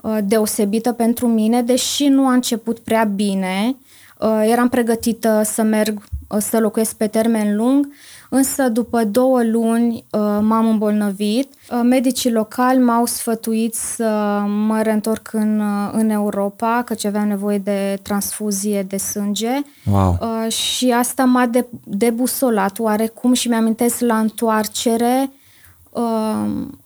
uh, 0.00 0.18
deosebită 0.24 0.92
pentru 0.92 1.26
mine, 1.26 1.62
deși 1.62 2.06
nu 2.06 2.26
a 2.26 2.32
început 2.32 2.78
prea 2.78 3.04
bine. 3.04 3.76
Uh, 4.18 4.42
eram 4.50 4.68
pregătită 4.68 5.42
să 5.44 5.62
merg, 5.62 5.96
uh, 5.98 6.13
să 6.38 6.58
locuiesc 6.58 6.94
pe 6.94 7.06
termen 7.06 7.56
lung, 7.56 7.88
însă 8.30 8.68
după 8.68 9.04
două 9.04 9.42
luni 9.42 9.94
uh, 10.10 10.20
m-am 10.40 10.66
îmbolnăvit. 10.66 11.52
Uh, 11.70 11.80
medicii 11.82 12.32
locali 12.32 12.78
m-au 12.78 13.06
sfătuit 13.06 13.74
să 13.74 14.42
mă 14.66 14.82
reîntorc 14.82 15.28
în, 15.32 15.60
uh, 15.60 15.90
în 15.92 16.10
Europa, 16.10 16.82
căci 16.84 17.04
aveam 17.04 17.28
nevoie 17.28 17.58
de 17.58 17.98
transfuzie 18.02 18.82
de 18.82 18.96
sânge. 18.96 19.60
Wow. 19.90 20.18
Și 20.48 20.90
asta 20.90 21.24
m-a 21.24 21.46
de, 21.46 21.66
debusolat 21.84 22.78
oarecum 22.78 23.32
și 23.32 23.48
mi-amintesc 23.48 24.00
la 24.00 24.18
întoarcere 24.18 25.30
uh, 25.30 25.42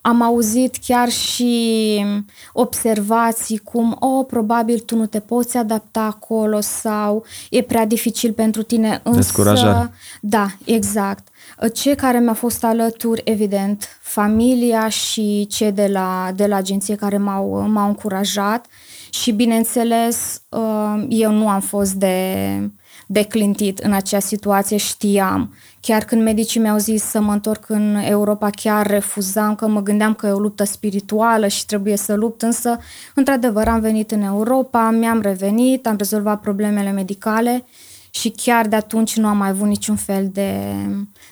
am 0.00 0.22
auzit 0.22 0.76
chiar 0.86 1.08
și 1.08 2.04
observații 2.52 3.58
cum, 3.58 3.96
oh, 4.00 4.26
probabil 4.28 4.78
tu 4.78 4.96
nu 4.96 5.06
te 5.06 5.20
poți 5.20 5.56
adapta 5.56 6.00
acolo 6.00 6.60
sau 6.60 7.24
e 7.50 7.62
prea 7.62 7.86
dificil 7.86 8.32
pentru 8.32 8.62
tine. 8.62 9.00
Însă, 9.02 9.18
Descurajare. 9.18 9.92
Da, 10.20 10.46
exact. 10.64 11.28
Cei 11.72 11.94
care 11.94 12.18
mi-au 12.18 12.34
fost 12.34 12.64
alături, 12.64 13.22
evident, 13.24 13.88
familia 14.00 14.88
și 14.88 15.46
cei 15.50 15.72
de 15.72 15.86
la, 15.86 16.30
de 16.34 16.46
la 16.46 16.56
agenție 16.56 16.94
care 16.94 17.18
m-au, 17.18 17.68
m-au 17.68 17.88
încurajat 17.88 18.66
și, 19.10 19.32
bineînțeles, 19.32 20.42
uh, 20.48 21.04
eu 21.08 21.32
nu 21.32 21.48
am 21.48 21.60
fost 21.60 21.92
de, 21.92 22.70
de 23.06 23.22
clintit 23.22 23.78
în 23.78 23.92
acea 23.92 24.18
situație, 24.18 24.76
știam 24.76 25.54
Chiar 25.80 26.04
când 26.04 26.22
medicii 26.22 26.60
mi-au 26.60 26.78
zis 26.78 27.02
să 27.02 27.20
mă 27.20 27.32
întorc 27.32 27.68
în 27.68 27.96
Europa, 28.04 28.50
chiar 28.50 28.86
refuzam, 28.86 29.54
că 29.54 29.68
mă 29.68 29.82
gândeam 29.82 30.14
că 30.14 30.26
e 30.26 30.30
o 30.30 30.38
luptă 30.38 30.64
spirituală 30.64 31.46
și 31.46 31.66
trebuie 31.66 31.96
să 31.96 32.14
lupt, 32.14 32.42
însă, 32.42 32.78
într-adevăr, 33.14 33.68
am 33.68 33.80
venit 33.80 34.10
în 34.10 34.22
Europa, 34.22 34.90
mi-am 34.90 35.20
revenit, 35.20 35.86
am 35.86 35.96
rezolvat 35.96 36.40
problemele 36.40 36.90
medicale 36.90 37.64
și 38.10 38.28
chiar 38.36 38.66
de 38.66 38.76
atunci 38.76 39.16
nu 39.16 39.26
am 39.26 39.36
mai 39.36 39.48
avut 39.48 39.66
niciun 39.66 39.96
fel 39.96 40.28
de, 40.32 40.72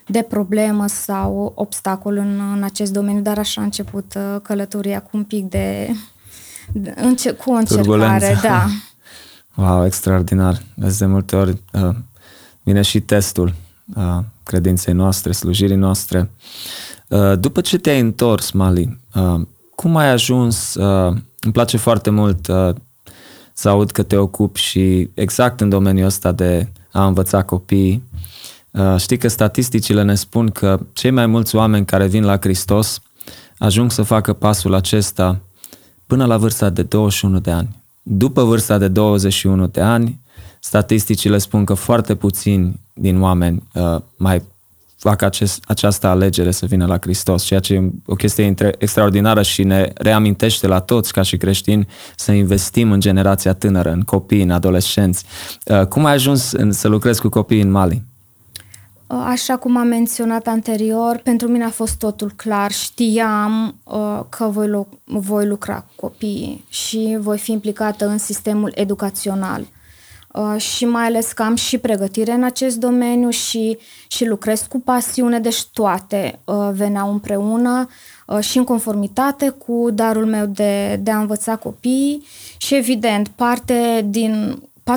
de 0.07 0.23
problemă 0.23 0.87
sau 0.87 1.53
obstacol 1.55 2.17
în, 2.17 2.41
în 2.57 2.63
acest 2.63 2.93
domeniu, 2.93 3.21
dar 3.21 3.39
așa 3.39 3.61
a 3.61 3.65
început 3.65 4.15
uh, 4.17 4.41
călătoria 4.43 5.01
cu 5.01 5.11
un 5.13 5.25
pic 5.25 5.45
de, 5.49 5.91
de 6.73 6.95
înce- 6.97 7.33
cu 7.33 7.51
o 7.51 7.55
încercare, 7.55 7.89
Turbulență. 7.89 8.41
da. 8.43 8.67
Wow, 9.55 9.85
extraordinar. 9.85 10.63
De 10.99 11.07
multe 11.07 11.37
ori 11.37 11.63
uh, 11.73 11.95
vine 12.63 12.83
și 12.83 13.01
testul 13.01 13.47
uh, 13.47 13.66
credinței 14.43 14.95
noastre, 14.95 15.33
slujirii 15.33 15.77
noastre. 15.77 16.31
Uh, 17.09 17.39
după 17.39 17.61
ce 17.61 17.79
te-ai 17.79 18.01
întors, 18.01 18.51
Mali, 18.51 18.99
uh, 19.15 19.41
cum 19.75 19.97
ai 19.97 20.09
ajuns, 20.09 20.75
uh, 20.75 21.17
îmi 21.41 21.53
place 21.53 21.77
foarte 21.77 22.11
mult 22.11 22.47
să 23.53 23.69
aud 23.69 23.91
că 23.91 24.03
te 24.03 24.17
ocupi 24.17 24.61
și 24.61 25.11
exact 25.15 25.61
în 25.61 25.69
domeniul 25.69 26.07
ăsta 26.07 26.33
de 26.33 26.69
a 26.93 27.07
învăța 27.07 27.43
copii. 27.43 28.03
Știi 28.97 29.19
că 29.19 29.29
statisticile 29.29 30.03
ne 30.03 30.15
spun 30.15 30.51
că 30.51 30.81
cei 30.93 31.11
mai 31.11 31.27
mulți 31.27 31.57
oameni 31.57 31.85
care 31.85 32.07
vin 32.07 32.25
la 32.25 32.37
Hristos 32.37 33.01
ajung 33.59 33.91
să 33.91 34.03
facă 34.03 34.33
pasul 34.33 34.75
acesta 34.75 35.41
până 36.07 36.25
la 36.27 36.37
vârsta 36.37 36.71
de 36.71 36.83
21 36.83 37.39
de 37.39 37.51
ani. 37.51 37.83
După 38.03 38.45
vârsta 38.45 38.79
de 38.79 38.89
21 38.89 39.67
de 39.67 39.81
ani, 39.81 40.21
statisticile 40.61 41.39
spun 41.39 41.65
că 41.65 41.75
foarte 41.75 42.15
puțini 42.15 42.81
din 42.99 43.23
oameni 43.23 43.63
uh, 43.75 43.97
mai 44.17 44.43
fac 44.97 45.23
acest, 45.23 45.65
această 45.67 46.07
alegere 46.07 46.51
să 46.51 46.67
vină 46.67 46.87
la 46.87 46.99
Hristos, 47.01 47.43
ceea 47.43 47.61
ce 47.61 47.75
e 47.75 47.91
o 48.07 48.15
chestie 48.15 48.55
extraordinară 48.79 49.43
și 49.43 49.63
ne 49.63 49.91
reamintește 49.95 50.67
la 50.67 50.81
toți 50.81 51.13
ca 51.13 51.23
și 51.23 51.37
creștini 51.37 51.87
să 52.17 52.33
investim 52.33 52.93
în 52.93 53.01
generația 53.01 53.53
tânără, 53.53 53.91
în 53.91 54.03
copii, 54.03 54.43
în 54.43 54.51
adolescenți. 54.51 55.25
Uh, 55.65 55.87
cum 55.87 56.05
ai 56.05 56.13
ajuns 56.13 56.53
în, 56.53 56.73
să 56.73 56.89
lucrezi 56.89 57.21
cu 57.21 57.29
copii 57.29 57.61
în 57.61 57.71
Mali? 57.71 58.03
Uh, 59.07 59.25
așa 59.27 59.57
cum 59.57 59.77
am 59.77 59.87
menționat 59.87 60.47
anterior, 60.47 61.21
pentru 61.23 61.49
mine 61.49 61.65
a 61.65 61.71
fost 61.71 61.99
totul 61.99 62.33
clar. 62.37 62.71
Știam 62.71 63.75
uh, 63.85 64.21
că 64.29 64.45
voi, 64.45 64.69
lu- 64.69 64.89
voi 65.05 65.47
lucra 65.47 65.75
cu 65.75 66.07
copiii 66.07 66.65
și 66.69 67.17
voi 67.21 67.39
fi 67.39 67.53
implicată 67.53 68.07
în 68.07 68.19
sistemul 68.19 68.73
educațional. 68.75 69.67
Uh, 70.37 70.61
și 70.61 70.85
mai 70.85 71.05
ales 71.05 71.33
că 71.33 71.43
am 71.43 71.55
și 71.55 71.79
pregătire 71.79 72.33
în 72.33 72.43
acest 72.43 72.77
domeniu 72.77 73.31
și, 73.31 73.79
și 74.07 74.25
lucrez 74.25 74.61
cu 74.61 74.81
pasiune, 74.81 75.41
deci 75.41 75.65
toate 75.65 76.39
uh, 76.45 76.69
veneau 76.73 77.11
împreună 77.11 77.89
uh, 78.27 78.41
și 78.41 78.59
în 78.59 78.65
conformitate 78.65 79.49
cu 79.49 79.89
darul 79.93 80.27
meu 80.27 80.47
de, 80.47 80.97
de 81.03 81.11
a 81.11 81.19
învăța 81.19 81.57
copiii 81.57 82.27
și 82.57 82.75
evident 82.75 83.29
parte 83.29 84.07
din 84.09 84.63
40% 84.83 84.93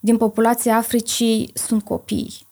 din 0.00 0.16
populația 0.16 0.76
Africii 0.76 1.50
sunt 1.54 1.82
copii. 1.82 2.46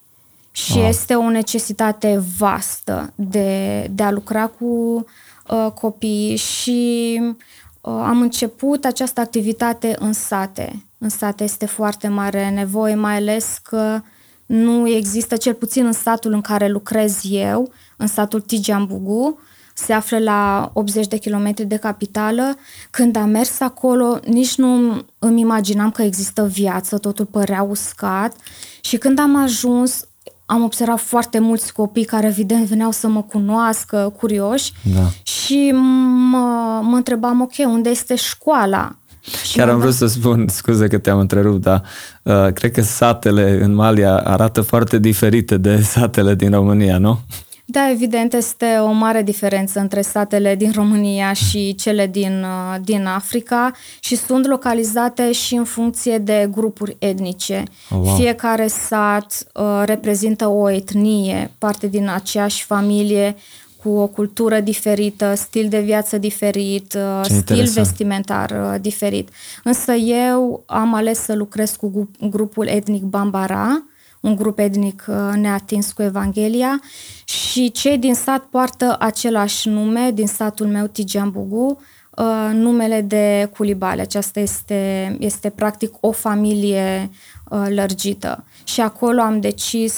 Și 0.51 0.77
wow. 0.77 0.89
este 0.89 1.15
o 1.15 1.31
necesitate 1.31 2.23
vastă 2.39 3.13
de, 3.15 3.87
de 3.91 4.03
a 4.03 4.11
lucra 4.11 4.47
cu 4.47 5.05
uh, 5.49 5.67
copii 5.75 6.37
și 6.37 7.21
uh, 7.81 8.03
am 8.05 8.21
început 8.21 8.85
această 8.85 9.21
activitate 9.21 9.97
în 9.99 10.13
sate 10.13 10.85
în 11.05 11.11
sat 11.11 11.41
este 11.41 11.67
foarte 11.67 12.09
mare 12.09 12.51
nevoie, 12.51 12.95
mai 12.95 13.17
ales 13.17 13.59
că 13.63 14.01
nu 14.47 14.89
există, 14.89 15.37
cel 15.37 15.55
puțin 15.55 15.87
în 15.87 15.93
statul 15.93 16.33
în 16.33 16.41
care 16.41 16.69
lucrez 16.69 17.21
eu, 17.31 17.73
în 17.97 18.07
statul 18.07 18.41
Tijiambugu, 18.41 19.39
se 19.75 19.93
află 19.93 20.19
la 20.19 20.71
80 20.75 21.07
de 21.07 21.17
kilometri 21.17 21.65
de 21.65 21.77
capitală. 21.77 22.57
Când 22.91 23.17
am 23.17 23.29
mers 23.29 23.61
acolo, 23.61 24.19
nici 24.27 24.57
nu 24.57 25.05
îmi 25.19 25.41
imaginam 25.41 25.91
că 25.91 26.03
există 26.03 26.47
viață, 26.47 26.99
totul 26.99 27.25
părea 27.25 27.63
uscat. 27.63 28.37
Și 28.81 28.97
când 28.97 29.19
am 29.19 29.37
ajuns, 29.37 30.07
am 30.47 30.63
observat 30.63 31.01
foarte 31.01 31.39
mulți 31.39 31.73
copii 31.73 32.05
care 32.05 32.27
evident 32.27 32.67
veneau 32.67 32.91
să 32.91 33.09
mă 33.09 33.23
cunoască, 33.23 34.15
curioși, 34.19 34.73
da. 34.95 35.11
și 35.23 35.71
mă, 36.31 36.81
mă 36.83 36.97
întrebam, 36.97 37.41
ok, 37.41 37.55
unde 37.59 37.91
este 37.91 38.15
școala? 38.15 38.97
Chiar 39.53 39.69
am 39.69 39.79
vrut 39.79 39.95
să 39.95 40.07
spun, 40.07 40.47
scuze 40.61 40.89
că 40.89 40.99
te-am 40.99 41.19
întrerupt, 41.19 41.61
dar 41.61 41.83
uh, 42.23 42.53
cred 42.53 42.71
că 42.71 42.83
satele 42.83 43.59
în 43.63 43.75
Malia 43.75 44.17
arată 44.17 44.61
foarte 44.61 44.99
diferite 44.99 45.57
de 45.57 45.81
satele 45.95 46.35
din 46.35 46.51
România, 46.51 46.99
nu? 46.99 47.19
Da, 47.67 47.91
evident, 47.91 48.33
este 48.33 48.67
o 48.81 48.91
mare 48.91 49.23
diferență 49.23 49.81
între 49.81 50.01
satele 50.01 50.55
din 50.55 50.73
România 50.75 51.33
și 51.33 51.75
cele 51.75 52.07
din, 52.07 52.43
uh, 52.43 52.81
din 52.83 53.07
Africa 53.07 53.73
și 54.01 54.17
sunt 54.17 54.47
localizate 54.47 55.33
și 55.33 55.55
în 55.55 55.65
funcție 55.65 56.19
de 56.19 56.49
grupuri 56.51 56.97
etnice. 56.99 57.63
Oh, 57.91 57.99
wow. 58.03 58.17
Fiecare 58.17 58.67
sat 58.67 59.47
uh, 59.55 59.83
reprezintă 59.85 60.49
o 60.49 60.71
etnie, 60.71 61.51
parte 61.59 61.87
din 61.87 62.09
aceeași 62.15 62.65
familie, 62.65 63.37
cu 63.85 63.91
o 63.91 64.07
cultură 64.07 64.61
diferită, 64.61 65.35
stil 65.35 65.69
de 65.69 65.81
viață 65.81 66.19
diferit, 66.19 66.91
Ce 66.93 66.99
uh, 66.99 67.21
stil 67.25 67.37
interesant. 67.39 67.87
vestimentar 67.87 68.51
uh, 68.51 68.81
diferit. 68.81 69.29
Însă 69.65 69.93
eu 69.93 70.63
am 70.67 70.95
ales 70.95 71.19
să 71.19 71.35
lucrez 71.35 71.71
cu 71.71 72.11
grupul 72.31 72.67
etnic 72.67 73.03
Bambara, 73.03 73.85
un 74.21 74.37
grup 74.37 74.59
etnic 74.59 75.05
uh, 75.09 75.37
neatins 75.37 75.93
cu 75.93 76.03
Evanghelia 76.03 76.81
și 77.25 77.71
cei 77.71 77.99
din 77.99 78.15
sat 78.15 78.43
poartă 78.43 78.97
același 78.99 79.69
nume, 79.69 80.11
din 80.15 80.27
satul 80.27 80.67
meu 80.67 80.87
Tigeambugu, 80.87 81.81
numele 82.53 83.01
de 83.01 83.51
Culibale. 83.57 84.01
Aceasta 84.01 84.41
este, 84.41 85.17
este 85.21 85.51
practic 85.51 85.93
o 86.01 86.13
familie 86.13 87.11
lărgită. 87.69 88.45
Și 88.65 88.81
acolo 88.81 89.21
am 89.21 89.41
decis 89.41 89.93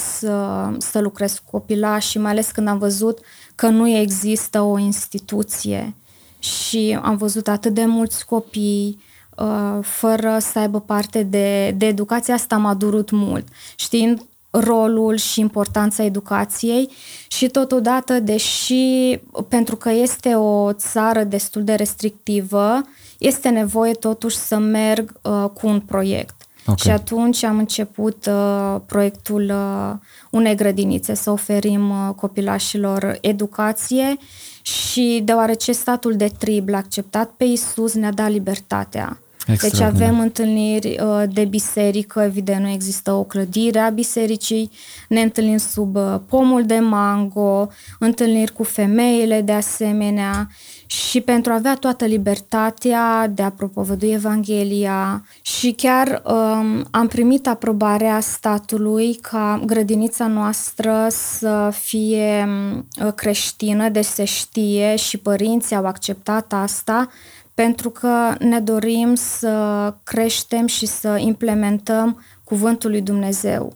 să 0.78 1.00
lucrez 1.00 1.32
cu 1.32 1.50
copilași 1.50 2.10
și 2.10 2.18
mai 2.18 2.30
ales 2.30 2.50
când 2.50 2.68
am 2.68 2.78
văzut 2.78 3.18
că 3.56 3.68
nu 3.68 3.88
există 3.88 4.60
o 4.60 4.78
instituție 4.78 5.94
și 6.38 6.98
am 7.02 7.16
văzut 7.16 7.48
atât 7.48 7.75
de 7.75 7.84
mulți 7.84 8.26
copii 8.26 9.02
uh, 9.36 9.78
fără 9.82 10.38
să 10.40 10.58
aibă 10.58 10.80
parte 10.80 11.22
de, 11.22 11.70
de 11.70 11.86
educație, 11.86 12.32
asta 12.32 12.56
m-a 12.56 12.75
durut 12.75 13.10
mult. 13.10 13.46
Știind 13.76 14.22
rolul 14.50 15.16
și 15.16 15.40
importanța 15.40 16.02
educației 16.02 16.90
și 17.28 17.48
totodată, 17.48 18.20
deși 18.20 19.18
pentru 19.48 19.76
că 19.76 19.90
este 19.90 20.34
o 20.34 20.72
țară 20.72 21.25
destul 21.25 21.64
de 21.64 21.75
restrictivă, 21.75 22.80
este 23.18 23.48
nevoie 23.48 23.92
totuși 23.92 24.36
să 24.36 24.58
merg 24.58 25.20
uh, 25.22 25.44
cu 25.54 25.66
un 25.66 25.80
proiect. 25.80 26.45
Okay. 26.66 26.76
Și 26.78 26.90
atunci 26.90 27.42
am 27.42 27.58
început 27.58 28.26
uh, 28.26 28.76
proiectul 28.87 29.50
uh, 29.50 29.92
unei 30.30 30.54
grădinițe, 30.54 31.14
să 31.14 31.30
oferim 31.30 31.90
uh, 31.90 32.14
copilașilor 32.16 33.18
educație 33.20 34.16
și 34.62 35.20
deoarece 35.25 35.73
statul 35.73 36.16
de 36.16 36.30
trib 36.38 36.68
l-a 36.68 36.76
acceptat 36.76 37.30
pe 37.30 37.44
Isus, 37.44 37.94
ne-a 37.94 38.12
dat 38.12 38.30
libertatea 38.30 39.20
Deci 39.46 39.80
avem 39.80 40.20
întâlniri 40.20 40.98
uh, 41.02 41.22
de 41.32 41.44
biserică, 41.44 42.20
evident 42.20 42.60
nu 42.60 42.68
există 42.68 43.12
o 43.12 43.24
clădire 43.24 43.78
a 43.78 43.90
bisericii, 43.90 44.70
ne 45.08 45.20
întâlnim 45.20 45.56
sub 45.56 45.96
uh, 45.96 46.14
pomul 46.28 46.64
de 46.64 46.78
mango, 46.78 47.68
întâlniri 47.98 48.52
cu 48.52 48.62
femeile 48.62 49.40
de 49.40 49.52
asemenea. 49.52 50.48
Și 50.86 51.20
pentru 51.20 51.52
a 51.52 51.54
avea 51.54 51.74
toată 51.74 52.04
libertatea 52.04 53.28
de 53.34 53.42
a 53.42 53.50
propovădui 53.50 54.12
Evanghelia 54.12 55.26
și 55.42 55.72
chiar 55.72 56.22
um, 56.24 56.86
am 56.90 57.06
primit 57.08 57.46
aprobarea 57.46 58.20
statului 58.20 59.14
ca 59.14 59.62
grădinița 59.66 60.26
noastră 60.26 61.06
să 61.10 61.72
fie 61.72 62.46
um, 62.46 63.12
creștină, 63.14 63.88
deci 63.88 64.04
se 64.04 64.24
știe 64.24 64.96
și 64.96 65.16
părinții 65.18 65.76
au 65.76 65.86
acceptat 65.86 66.52
asta 66.52 67.08
pentru 67.56 67.90
că 67.90 68.34
ne 68.38 68.60
dorim 68.60 69.14
să 69.14 69.94
creștem 70.04 70.66
și 70.66 70.86
să 70.86 71.16
implementăm 71.18 72.22
cuvântul 72.44 72.90
lui 72.90 73.00
Dumnezeu, 73.00 73.72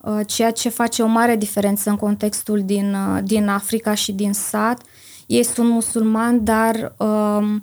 uh, 0.00 0.20
ceea 0.26 0.50
ce 0.50 0.68
face 0.68 1.02
o 1.02 1.06
mare 1.06 1.36
diferență 1.36 1.90
în 1.90 1.96
contextul 1.96 2.62
din, 2.64 2.94
uh, 2.94 3.18
din 3.24 3.48
Africa 3.48 3.94
și 3.94 4.12
din 4.12 4.32
sat. 4.32 4.82
Ei 5.26 5.42
sunt 5.42 5.68
musulmani, 5.68 6.40
dar 6.40 6.94
uh, 6.96 7.54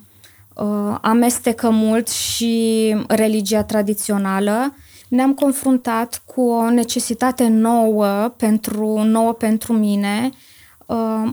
uh, 0.56 0.98
amestecă 1.02 1.70
mult 1.70 2.08
și 2.08 2.96
religia 3.08 3.64
tradițională. 3.64 4.76
Ne-am 5.08 5.34
confruntat 5.34 6.22
cu 6.26 6.42
o 6.42 6.70
necesitate 6.70 7.48
nouă 7.48 8.34
pentru, 8.38 9.02
nouă 9.04 9.34
pentru 9.34 9.74
mine, 9.74 10.32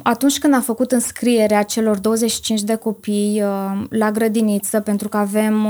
atunci 0.03 0.39
când 0.39 0.55
am 0.55 0.61
făcut 0.61 0.93
înscrierea 0.93 1.63
celor 1.63 1.99
25 1.99 2.63
de 2.63 2.75
copii 2.75 3.43
la 3.89 4.11
grădiniță, 4.11 4.81
pentru 4.81 5.09
că 5.09 5.17
avem, 5.17 5.67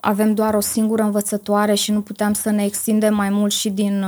avem 0.00 0.34
doar 0.34 0.54
o 0.54 0.60
singură 0.60 1.02
învățătoare 1.02 1.74
și 1.74 1.92
nu 1.92 2.00
puteam 2.00 2.32
să 2.32 2.50
ne 2.50 2.64
extindem 2.64 3.14
mai 3.14 3.30
mult 3.30 3.52
și 3.52 3.70
din, 3.70 4.04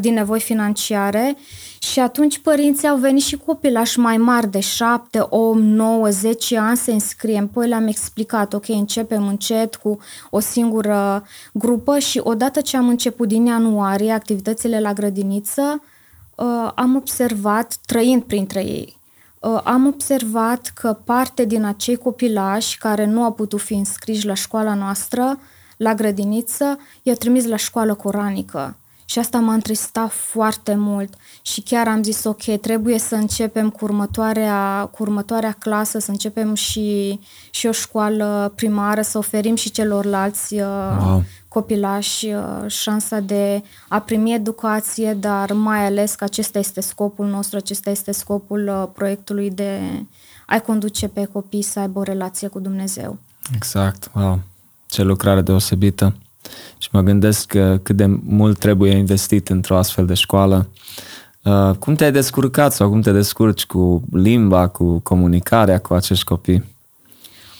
din 0.00 0.14
nevoi 0.14 0.40
financiare, 0.40 1.36
și 1.78 2.00
atunci 2.00 2.38
părinții 2.38 2.88
au 2.88 2.96
venit 2.96 3.22
și 3.22 3.36
copilași 3.36 3.98
mai 3.98 4.16
mari 4.16 4.50
de 4.50 4.60
7, 4.60 5.26
8, 5.28 5.58
9, 5.58 6.08
10 6.08 6.58
ani 6.58 6.76
să 6.76 6.90
înscriem. 6.90 7.48
Păi 7.48 7.68
le-am 7.68 7.86
explicat, 7.86 8.52
ok, 8.52 8.68
începem 8.68 9.26
încet 9.26 9.74
cu 9.76 9.98
o 10.30 10.40
singură 10.40 11.24
grupă 11.52 11.98
și 11.98 12.20
odată 12.22 12.60
ce 12.60 12.76
am 12.76 12.88
început 12.88 13.28
din 13.28 13.46
ianuarie 13.46 14.12
activitățile 14.12 14.80
la 14.80 14.92
grădiniță, 14.92 15.82
uh, 16.34 16.70
am 16.74 16.96
observat, 16.96 17.76
trăind 17.86 18.22
printre 18.22 18.60
ei, 18.60 18.96
uh, 19.40 19.60
am 19.64 19.86
observat 19.86 20.72
că 20.74 20.98
parte 21.04 21.44
din 21.44 21.64
acei 21.64 21.96
copilași 21.96 22.78
care 22.78 23.04
nu 23.04 23.22
au 23.22 23.32
putut 23.32 23.60
fi 23.60 23.74
înscriși 23.74 24.26
la 24.26 24.34
școala 24.34 24.74
noastră, 24.74 25.38
la 25.76 25.94
grădiniță, 25.94 26.78
i-au 27.02 27.16
trimis 27.16 27.46
la 27.46 27.56
școală 27.56 27.94
coranică. 27.94 28.76
Și 29.04 29.18
asta 29.18 29.38
m-a 29.38 29.52
întristat 29.52 30.12
foarte 30.12 30.74
mult 30.74 31.14
și 31.42 31.60
chiar 31.60 31.88
am 31.88 32.02
zis, 32.02 32.24
ok, 32.24 32.42
trebuie 32.60 32.98
să 32.98 33.14
începem 33.14 33.70
cu 33.70 33.84
următoarea, 33.84 34.88
cu 34.92 35.02
următoarea 35.02 35.56
clasă, 35.58 35.98
să 35.98 36.10
începem 36.10 36.54
și, 36.54 37.20
și 37.50 37.66
o 37.66 37.72
școală 37.72 38.52
primară, 38.56 39.02
să 39.02 39.18
oferim 39.18 39.54
și 39.54 39.70
celorlalți 39.70 40.54
uh, 40.54 40.60
wow. 41.00 41.22
Copilași 41.54 42.26
uh, 42.26 42.70
șansa 42.70 43.20
de 43.20 43.62
a 43.88 44.00
primi 44.00 44.34
educație, 44.34 45.14
dar 45.20 45.52
mai 45.52 45.86
ales 45.86 46.14
că 46.14 46.24
acesta 46.24 46.58
este 46.58 46.80
scopul 46.80 47.26
nostru, 47.26 47.56
acesta 47.56 47.90
este 47.90 48.12
scopul 48.12 48.68
uh, 48.68 48.88
proiectului 48.94 49.50
de 49.50 49.80
a 50.46 50.58
conduce 50.58 51.08
pe 51.08 51.24
copii 51.24 51.62
să 51.62 51.80
aibă 51.80 51.98
o 51.98 52.02
relație 52.02 52.48
cu 52.48 52.60
Dumnezeu. 52.60 53.18
Exact, 53.54 54.10
wow, 54.14 54.40
ce 54.86 55.02
lucrare 55.02 55.40
deosebită. 55.40 56.16
Și 56.78 56.88
mă 56.92 57.00
gândesc 57.00 57.46
că 57.46 57.78
cât 57.82 57.96
de 57.96 58.06
mult 58.22 58.58
trebuie 58.58 58.96
investit 58.96 59.48
într-o 59.48 59.76
astfel 59.76 60.06
de 60.06 60.14
școală. 60.14 60.68
Uh, 61.42 61.70
cum 61.78 61.94
te-ai 61.94 62.12
descurcat 62.12 62.72
sau 62.72 62.88
cum 62.88 63.00
te 63.00 63.12
descurci 63.12 63.66
cu 63.66 64.02
limba, 64.12 64.68
cu 64.68 64.98
comunicarea 64.98 65.78
cu 65.80 65.94
acești 65.94 66.24
copii? 66.24 66.73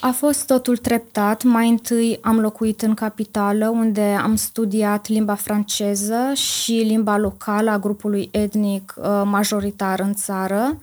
A 0.04 0.10
fost 0.10 0.46
totul 0.46 0.76
treptat. 0.76 1.42
Mai 1.42 1.68
întâi 1.68 2.18
am 2.22 2.40
locuit 2.40 2.82
în 2.82 2.94
capitală, 2.94 3.68
unde 3.68 4.00
am 4.00 4.36
studiat 4.36 5.08
limba 5.08 5.34
franceză 5.34 6.32
și 6.34 6.72
limba 6.72 7.16
locală 7.16 7.70
a 7.70 7.78
grupului 7.78 8.28
etnic 8.32 8.94
uh, 8.96 9.22
majoritar 9.24 10.00
în 10.00 10.14
țară. 10.14 10.80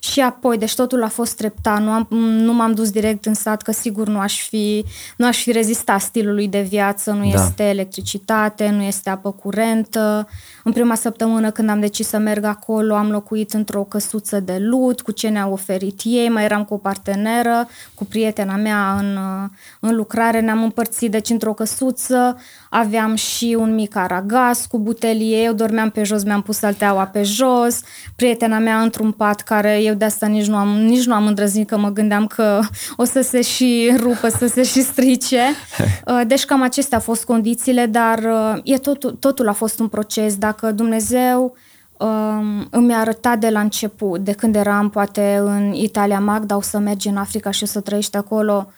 Și 0.00 0.20
apoi, 0.20 0.58
deci 0.58 0.74
totul 0.74 1.02
a 1.02 1.08
fost 1.08 1.36
treptat, 1.36 1.80
nu, 1.80 1.90
am, 1.90 2.06
nu 2.18 2.52
m-am 2.52 2.72
dus 2.72 2.90
direct 2.90 3.26
în 3.26 3.34
sat, 3.34 3.62
că 3.62 3.72
sigur 3.72 4.08
nu 4.08 4.18
aș 4.18 4.48
fi, 4.48 4.84
nu 5.16 5.26
aș 5.26 5.42
fi 5.42 5.52
rezistat 5.52 6.00
stilului 6.00 6.48
de 6.48 6.60
viață, 6.60 7.10
nu 7.10 7.30
da. 7.30 7.44
este 7.44 7.62
electricitate, 7.62 8.68
nu 8.68 8.82
este 8.82 9.10
apă 9.10 9.30
curentă. 9.32 10.28
În 10.64 10.72
prima 10.72 10.94
săptămână 10.94 11.50
când 11.50 11.68
am 11.68 11.80
decis 11.80 12.08
să 12.08 12.18
merg 12.18 12.44
acolo, 12.44 12.94
am 12.94 13.10
locuit 13.10 13.52
într-o 13.52 13.82
căsuță 13.82 14.40
de 14.40 14.58
lut, 14.58 15.00
cu 15.00 15.10
ce 15.10 15.28
ne-au 15.28 15.52
oferit 15.52 16.00
ei, 16.04 16.28
mai 16.28 16.44
eram 16.44 16.64
cu 16.64 16.74
o 16.74 16.76
parteneră, 16.76 17.68
cu 17.94 18.04
prietena 18.04 18.56
mea 18.56 18.96
în, 18.98 19.18
în 19.80 19.96
lucrare, 19.96 20.40
ne-am 20.40 20.62
împărțit 20.62 21.10
deci 21.10 21.30
într-o 21.30 21.52
căsuță, 21.52 22.36
aveam 22.72 23.14
și 23.14 23.56
un 23.58 23.74
mic 23.74 23.96
aragaz 23.96 24.66
cu 24.68 24.78
butelie, 24.78 25.42
eu 25.42 25.52
dormeam 25.52 25.90
pe 25.90 26.02
jos, 26.02 26.24
mi-am 26.24 26.42
pus 26.42 26.56
salteaua 26.56 27.04
pe 27.04 27.22
jos, 27.22 27.80
prietena 28.16 28.58
mea 28.58 28.80
într-un 28.80 29.12
pat 29.12 29.40
care 29.40 29.82
eu 29.82 29.94
de 29.94 30.04
asta 30.04 30.26
nici 30.26 30.46
nu 30.46 30.56
am, 30.56 30.68
nici 30.68 31.04
nu 31.04 31.14
am 31.14 31.26
îndrăznit 31.26 31.68
că 31.68 31.78
mă 31.78 31.90
gândeam 31.90 32.26
că 32.26 32.60
o 32.96 33.04
să 33.04 33.20
se 33.20 33.42
și 33.42 33.94
rupă, 33.96 34.28
să 34.28 34.46
se 34.46 34.62
și 34.62 34.82
strice. 34.82 35.40
Uh, 36.06 36.20
deci 36.26 36.44
cam 36.44 36.62
acestea 36.62 36.98
au 36.98 37.02
fost 37.02 37.24
condițiile, 37.24 37.86
dar 37.86 38.18
uh, 38.18 38.60
e 38.62 38.78
totul, 38.78 39.10
totul 39.10 39.48
a 39.48 39.52
fost 39.52 39.80
un 39.80 39.88
proces. 39.88 40.36
Dacă 40.36 40.72
Dumnezeu 40.72 41.56
um, 41.98 42.66
îmi 42.70 42.94
arăta 42.94 43.36
de 43.36 43.48
la 43.48 43.60
început, 43.60 44.20
de 44.20 44.32
când 44.32 44.56
eram 44.56 44.90
poate 44.90 45.40
în 45.44 45.72
Italia 45.72 46.20
Magda, 46.20 46.56
o 46.56 46.60
să 46.60 46.78
mergi 46.78 47.08
în 47.08 47.16
Africa 47.16 47.50
și 47.50 47.62
o 47.62 47.66
să 47.66 47.80
trăiești 47.80 48.16
acolo, 48.16 48.70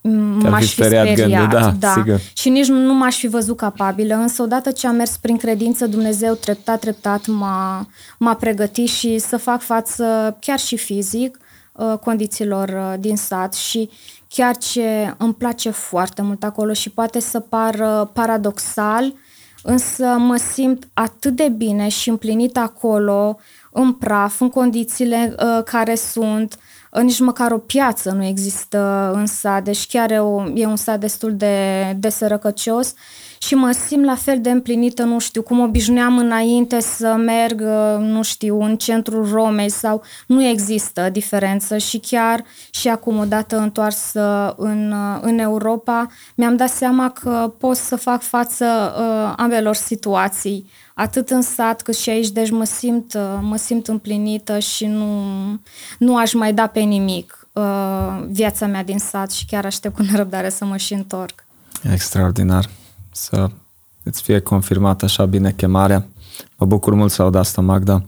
m-aș 0.00 0.64
fi 0.64 0.68
speriat, 0.68 1.06
speriat 1.06 1.40
gândul, 1.40 1.60
da, 1.60 1.74
da. 1.78 1.92
Sigur. 1.92 2.20
și 2.32 2.48
nici 2.48 2.66
nu, 2.66 2.78
nu 2.78 2.94
m-aș 2.94 3.16
fi 3.16 3.26
văzut 3.26 3.56
capabilă, 3.56 4.14
însă 4.14 4.42
odată 4.42 4.70
ce 4.70 4.86
am 4.86 4.94
mers 4.96 5.16
prin 5.16 5.36
credință, 5.36 5.86
Dumnezeu 5.86 6.34
treptat, 6.34 6.80
treptat 6.80 7.26
m-a, 7.26 7.86
m-a 8.18 8.34
pregătit 8.34 8.88
și 8.88 9.18
să 9.18 9.36
fac 9.36 9.60
față 9.60 10.36
chiar 10.40 10.58
și 10.58 10.76
fizic 10.76 11.38
uh, 11.72 11.98
condițiilor 11.98 12.68
uh, 12.68 12.94
din 12.98 13.16
sat 13.16 13.54
și 13.54 13.90
chiar 14.28 14.56
ce 14.56 15.14
îmi 15.18 15.34
place 15.34 15.70
foarte 15.70 16.22
mult 16.22 16.42
acolo 16.44 16.72
și 16.72 16.90
poate 16.90 17.20
să 17.20 17.40
pară 17.40 18.10
paradoxal, 18.12 19.14
însă 19.62 20.04
mă 20.04 20.36
simt 20.36 20.88
atât 20.92 21.36
de 21.36 21.48
bine 21.48 21.88
și 21.88 22.08
împlinit 22.08 22.56
acolo, 22.56 23.38
în 23.72 23.92
praf, 23.92 24.40
în 24.40 24.48
condițiile 24.48 25.34
uh, 25.38 25.62
care 25.64 25.94
sunt, 25.94 26.58
nici 27.02 27.20
măcar 27.20 27.52
o 27.52 27.58
piață 27.58 28.10
nu 28.10 28.24
există 28.24 29.10
în 29.14 29.26
sat, 29.26 29.64
deci 29.64 29.86
chiar 29.86 30.10
e, 30.10 30.18
o, 30.18 30.44
e 30.54 30.66
un 30.66 30.76
sat 30.76 31.00
destul 31.00 31.36
de, 31.36 31.56
de 31.98 32.08
sărăcăcios 32.08 32.94
și 33.38 33.54
mă 33.54 33.70
simt 33.70 34.04
la 34.04 34.14
fel 34.14 34.40
de 34.40 34.50
împlinită, 34.50 35.02
nu 35.02 35.18
știu, 35.18 35.42
cum 35.42 35.60
obișnuiam 35.60 36.18
înainte 36.18 36.80
să 36.80 37.14
merg, 37.18 37.60
nu 37.98 38.22
știu, 38.22 38.62
în 38.62 38.76
centrul 38.76 39.30
Romei 39.30 39.70
sau 39.70 40.02
nu 40.26 40.44
există 40.44 41.08
diferență 41.10 41.78
și 41.78 41.98
chiar 41.98 42.44
și 42.70 42.88
acum 42.88 43.18
odată 43.18 43.58
întoarsă 43.58 44.54
în, 44.56 44.94
în 45.20 45.38
Europa 45.38 46.06
mi-am 46.34 46.56
dat 46.56 46.68
seama 46.68 47.10
că 47.10 47.54
pot 47.58 47.76
să 47.76 47.96
fac 47.96 48.22
față 48.22 48.66
uh, 48.98 49.34
ambelor 49.36 49.74
situații 49.74 50.70
atât 51.00 51.30
în 51.30 51.42
sat 51.42 51.82
cât 51.82 51.96
și 51.96 52.10
aici, 52.10 52.28
deci 52.28 52.50
mă 52.50 52.64
simt, 52.64 53.14
uh, 53.14 53.38
mă 53.40 53.56
simt 53.56 53.88
împlinită 53.88 54.58
și 54.58 54.86
nu, 54.86 55.22
nu 55.98 56.16
aș 56.16 56.32
mai 56.32 56.52
da 56.52 56.66
pe 56.66 56.80
nimic 56.80 57.48
uh, 57.52 58.24
viața 58.30 58.66
mea 58.66 58.84
din 58.84 58.98
sat 58.98 59.30
și 59.30 59.46
chiar 59.46 59.64
aștept 59.64 59.94
cu 59.94 60.02
nerăbdare 60.02 60.48
să 60.48 60.64
mă 60.64 60.76
și 60.76 60.92
întorc. 60.92 61.44
Extraordinar. 61.92 62.68
Să 63.12 63.50
îți 64.02 64.22
fie 64.22 64.40
confirmată 64.40 65.04
așa 65.04 65.24
bine 65.24 65.52
chemarea. 65.52 66.06
Mă 66.56 66.66
bucur 66.66 66.94
mult 66.94 67.12
să 67.12 67.22
aud 67.22 67.34
asta, 67.34 67.60
Magda. 67.60 68.04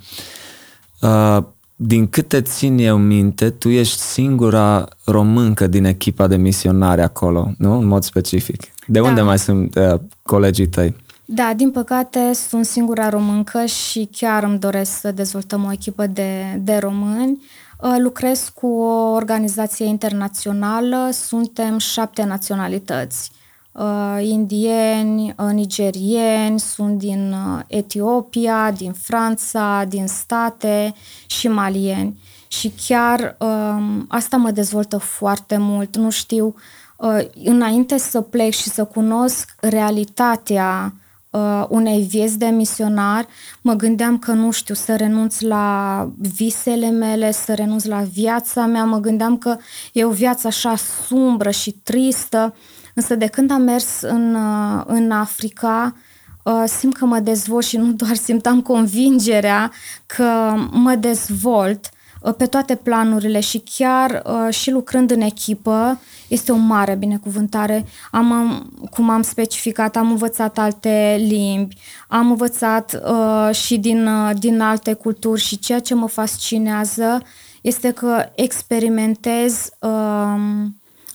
Uh, 1.01 1.39
din 1.77 2.09
câte 2.09 2.43
țin 2.43 2.79
eu 2.79 2.97
minte, 2.97 3.51
tu 3.51 3.69
ești 3.69 3.99
singura 3.99 4.89
româncă 5.05 5.67
din 5.67 5.85
echipa 5.85 6.27
de 6.27 6.37
misionari 6.37 7.01
acolo, 7.01 7.53
nu? 7.59 7.79
În 7.79 7.87
mod 7.87 8.03
specific. 8.03 8.61
De 8.87 9.01
da. 9.01 9.09
unde 9.09 9.21
mai 9.21 9.39
sunt 9.39 9.75
uh, 9.75 10.01
colegii 10.23 10.69
tăi? 10.69 10.97
Da, 11.25 11.53
din 11.55 11.71
păcate 11.71 12.33
sunt 12.33 12.67
singura 12.67 13.09
româncă 13.09 13.65
și 13.65 14.09
chiar 14.13 14.43
îmi 14.43 14.59
doresc 14.59 15.01
să 15.01 15.13
dezvoltăm 15.13 15.65
o 15.65 15.73
echipă 15.73 16.07
de, 16.07 16.61
de 16.61 16.77
români. 16.77 17.43
Uh, 17.81 17.95
lucrez 17.99 18.53
cu 18.55 18.67
o 18.67 19.11
organizație 19.11 19.87
internațională, 19.87 21.09
suntem 21.13 21.79
șapte 21.79 22.23
naționalități. 22.23 23.31
Uh, 23.73 24.19
indieni, 24.21 25.35
uh, 25.39 25.51
nigerieni, 25.53 26.61
sunt 26.61 26.99
din 26.99 27.35
Etiopia, 27.67 28.71
din 28.71 28.93
Franța, 28.93 29.85
din 29.89 30.07
state 30.07 30.95
și 31.27 31.49
malieni. 31.49 32.21
Și 32.49 32.73
chiar 32.87 33.37
um, 33.39 34.05
asta 34.09 34.37
mă 34.37 34.51
dezvoltă 34.51 34.99
foarte 34.99 35.57
mult. 35.57 35.97
Nu 35.97 36.11
știu, 36.11 36.55
uh, 36.97 37.19
înainte 37.45 37.99
să 37.99 38.21
plec 38.21 38.53
și 38.53 38.69
să 38.69 38.85
cunosc 38.85 39.55
realitatea 39.61 40.93
uh, 41.33 41.65
unei 41.69 42.03
vieți 42.03 42.39
de 42.39 42.47
misionar, 42.47 43.27
mă 43.61 43.73
gândeam 43.73 44.19
că 44.19 44.33
nu 44.33 44.51
știu, 44.51 44.75
să 44.75 44.97
renunț 44.97 45.41
la 45.41 46.09
visele 46.17 46.91
mele, 46.91 47.33
să 47.33 47.55
renunț 47.55 47.85
la 47.85 48.01
viața 48.13 48.67
mea, 48.67 48.85
mă 48.85 48.99
gândeam 48.99 49.39
că 49.39 49.57
e 49.93 50.05
o 50.05 50.11
viață 50.11 50.47
așa 50.47 50.75
sumbră 51.07 51.51
și 51.51 51.71
tristă, 51.83 52.55
însă 52.95 53.15
de 53.15 53.27
când 53.27 53.51
am 53.51 53.63
mers 53.63 54.01
în, 54.01 54.35
uh, 54.35 54.83
în 54.87 55.11
Africa, 55.11 55.97
uh, 56.45 56.65
simt 56.67 56.97
că 56.97 57.05
mă 57.05 57.19
dezvolt 57.19 57.65
și 57.65 57.77
nu 57.77 57.93
doar 57.93 58.15
simt, 58.15 58.47
am 58.47 58.63
convingerea 58.63 59.73
că 60.07 60.55
mă 60.71 60.95
dezvolt 60.95 61.91
uh, 61.93 62.01
pe 62.37 62.47
toate 62.47 62.75
planurile 62.75 63.41
și 63.41 63.63
chiar 63.77 64.23
uh, 64.27 64.55
și 64.55 64.71
lucrând 64.71 65.11
în 65.11 65.21
echipă, 65.21 66.01
este 66.29 66.53
o 66.53 66.57
mare 66.57 66.95
binecuvântare. 66.95 67.85
Am, 68.11 68.63
cum 68.91 69.11
am 69.11 69.23
specificat, 69.23 69.97
am 69.97 70.11
învățat 70.11 70.59
alte 70.59 71.17
limbi, 71.29 71.77
am 72.09 72.31
învățat 72.31 73.01
uh, 73.05 73.55
și 73.55 73.79
din, 73.79 74.07
uh, 74.07 74.31
din 74.39 74.61
alte 74.61 74.93
culturi 74.93 75.41
și 75.41 75.59
ceea 75.59 75.81
ce 75.81 75.95
mă 75.95 76.09
fascinează 76.09 77.23
este 77.61 77.91
că 77.91 78.29
experimentez 78.35 79.69
uh, 79.81 80.35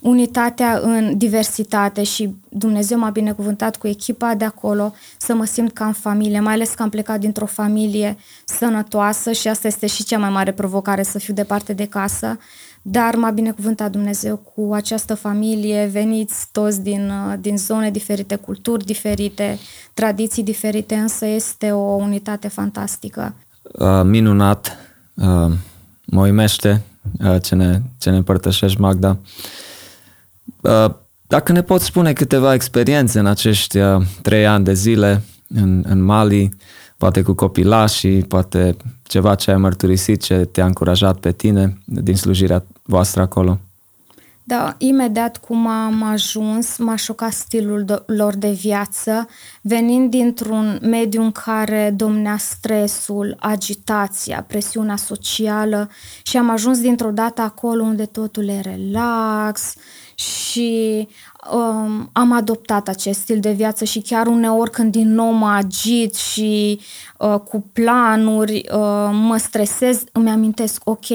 unitatea 0.02 0.80
în 0.84 1.18
diversitate 1.18 2.04
și 2.04 2.36
Dumnezeu 2.50 2.98
m-a 2.98 3.10
binecuvântat 3.10 3.76
cu 3.76 3.88
echipa 3.88 4.36
de 4.36 4.46
acolo 4.46 4.94
să 5.18 5.34
mă 5.34 5.46
simt 5.46 5.74
ca 5.74 5.86
în 5.86 5.94
familie, 5.94 6.40
mai 6.40 6.54
ales 6.54 6.70
că 6.70 6.84
am 6.84 6.90
plecat 6.90 7.20
dintr-o 7.20 7.46
familie 7.46 8.18
sănătoasă 8.46 9.32
și 9.32 9.48
asta 9.48 9.68
este 9.68 9.88
și 9.88 10.04
cea 10.04 10.18
mai 10.18 10.30
mare 10.30 10.52
provocare, 10.52 11.04
să 11.04 11.20
fiu 11.20 11.34
departe 11.34 11.74
de 11.74 11.86
casă, 11.86 12.38
dar 12.82 13.16
m-a 13.16 13.30
binecuvântat 13.30 13.92
Dumnezeu 13.92 14.36
cu 14.36 14.74
această 14.74 15.16
familie, 15.16 15.90
veniți 15.92 16.48
toți 16.52 16.82
din, 16.82 17.12
din 17.40 17.58
zone 17.58 17.92
diferite, 17.92 18.36
culturi 18.36 18.86
diferite, 18.86 19.58
tradiții 19.94 20.44
diferite, 20.44 20.96
însă 20.96 21.26
este 21.26 21.72
o 21.72 21.94
unitate 21.96 22.48
fantastică. 22.48 23.34
Uh, 23.62 24.02
minunat, 24.04 24.78
uh, 25.14 25.52
mă 26.06 26.22
uimește 26.22 26.82
uh, 27.24 27.42
ce, 27.42 27.56
ne, 27.56 27.82
ce 27.98 28.10
ne 28.10 28.18
împărtășești, 28.18 28.80
Magda. 28.80 29.10
Uh, 29.10 29.16
Uh, 29.18 29.77
dacă 31.28 31.52
ne 31.52 31.62
poți 31.62 31.86
spune 31.86 32.14
câteva 32.14 32.54
experiențe 32.54 33.20
în 33.20 33.26
acești 33.26 33.78
uh, 33.78 34.02
trei 34.22 34.48
ani 34.48 34.64
de 34.64 34.74
zile 34.74 35.24
în, 35.48 35.84
în 35.88 36.04
Mali, 36.04 36.50
poate 36.98 37.22
cu 37.22 37.34
copilașii, 37.34 38.24
poate 38.24 38.76
ceva 39.04 39.36
ce 39.36 39.52
ai 39.52 39.58
mărturisit, 39.58 40.22
ce 40.22 40.36
te-a 40.36 40.66
încurajat 40.66 41.18
pe 41.18 41.32
tine 41.32 41.78
din 41.86 42.16
slujirea 42.16 42.64
voastră 42.84 43.22
acolo? 43.22 43.60
Da, 44.44 44.76
imediat 44.78 45.38
cum 45.38 45.68
am 45.68 46.04
ajuns, 46.04 46.78
m-a 46.78 46.96
șocat 46.96 47.32
stilul 47.32 48.04
lor 48.06 48.36
de 48.36 48.52
viață, 48.52 49.28
venind 49.62 50.10
dintr-un 50.10 50.80
mediu 50.82 51.22
în 51.22 51.32
care 51.32 51.94
domnea 51.96 52.38
stresul, 52.38 53.36
agitația, 53.40 54.46
presiunea 54.48 54.96
socială 54.96 55.90
și 56.24 56.38
am 56.38 56.50
ajuns 56.50 56.80
dintr-o 56.80 57.12
dată 57.12 57.42
acolo 57.42 57.84
unde 57.84 58.06
totul 58.06 58.48
e 58.50 58.60
relax, 58.60 59.74
și 60.18 61.08
um, 61.52 62.10
am 62.12 62.32
adoptat 62.32 62.88
acest 62.88 63.20
stil 63.20 63.40
de 63.40 63.52
viață 63.52 63.86
și 63.86 64.00
chiar 64.00 64.28
uneori 64.28 64.72
când 64.72 64.92
din 64.92 65.14
nou 65.14 65.32
mă 65.32 65.48
agit 65.48 66.16
și 66.16 66.80
uh, 67.18 67.36
cu 67.40 67.70
planuri 67.74 68.66
uh, 68.72 69.10
mă 69.12 69.38
stresez, 69.38 70.04
îmi 70.12 70.30
amintesc, 70.30 70.82
ok, 70.84 71.06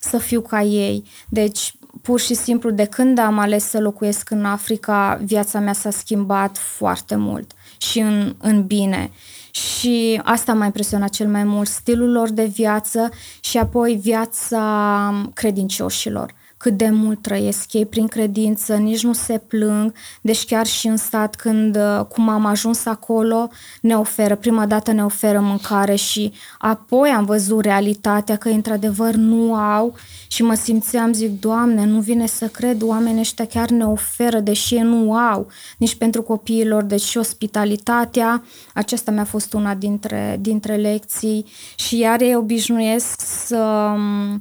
să 0.00 0.18
fiu 0.18 0.40
ca 0.40 0.62
ei. 0.62 1.04
Deci, 1.28 1.74
pur 2.02 2.20
și 2.20 2.34
simplu, 2.34 2.70
de 2.70 2.84
când 2.84 3.18
am 3.18 3.38
ales 3.38 3.64
să 3.64 3.80
locuiesc 3.80 4.30
în 4.30 4.44
Africa, 4.44 5.20
viața 5.24 5.58
mea 5.58 5.72
s-a 5.72 5.90
schimbat 5.90 6.56
foarte 6.58 7.16
mult 7.16 7.52
și 7.76 7.98
în, 7.98 8.34
în 8.38 8.66
bine. 8.66 9.10
Și 9.50 10.20
asta 10.24 10.54
m-a 10.54 10.64
impresionat 10.64 11.10
cel 11.10 11.28
mai 11.28 11.44
mult, 11.44 11.68
stilul 11.68 12.10
lor 12.10 12.30
de 12.30 12.44
viață 12.44 13.10
și 13.40 13.58
apoi 13.58 13.94
viața 13.94 15.30
credincioșilor 15.34 16.36
cât 16.58 16.76
de 16.76 16.88
mult 16.90 17.22
trăiesc 17.22 17.72
ei 17.72 17.86
prin 17.86 18.06
credință, 18.06 18.76
nici 18.76 19.02
nu 19.02 19.12
se 19.12 19.38
plâng, 19.38 19.92
deci 20.20 20.44
chiar 20.44 20.66
și 20.66 20.86
în 20.86 20.96
stat 20.96 21.34
când, 21.34 21.76
uh, 21.76 22.04
cum 22.04 22.28
am 22.28 22.44
ajuns 22.44 22.86
acolo, 22.86 23.48
ne 23.80 23.96
oferă, 23.96 24.36
prima 24.36 24.66
dată 24.66 24.92
ne 24.92 25.04
oferă 25.04 25.40
mâncare 25.40 25.94
și 25.94 26.32
apoi 26.58 27.08
am 27.08 27.24
văzut 27.24 27.60
realitatea 27.60 28.36
că 28.36 28.48
într-adevăr 28.48 29.14
nu 29.14 29.54
au. 29.54 29.94
Și 30.28 30.42
mă 30.42 30.54
simțeam, 30.54 31.12
zic, 31.12 31.40
Doamne, 31.40 31.84
nu 31.84 32.00
vine 32.00 32.26
să 32.26 32.46
cred, 32.46 32.82
oamenii 32.82 33.20
ăștia 33.20 33.46
chiar 33.46 33.68
ne 33.68 33.84
oferă, 33.84 34.40
deși 34.40 34.74
ei 34.74 34.80
nu 34.80 35.14
au, 35.14 35.46
nici 35.78 35.94
pentru 35.94 36.22
copiilor, 36.22 36.82
deci 36.82 37.02
și 37.02 37.18
ospitalitatea, 37.18 38.42
aceasta 38.74 39.10
mi-a 39.10 39.24
fost 39.24 39.52
una 39.52 39.74
dintre, 39.74 40.38
dintre 40.40 40.76
lecții. 40.76 41.46
Și 41.76 41.98
iar 41.98 42.20
ei 42.20 42.34
obișnuiesc 42.34 43.20
să 43.20 43.56
Uh, 43.58 44.34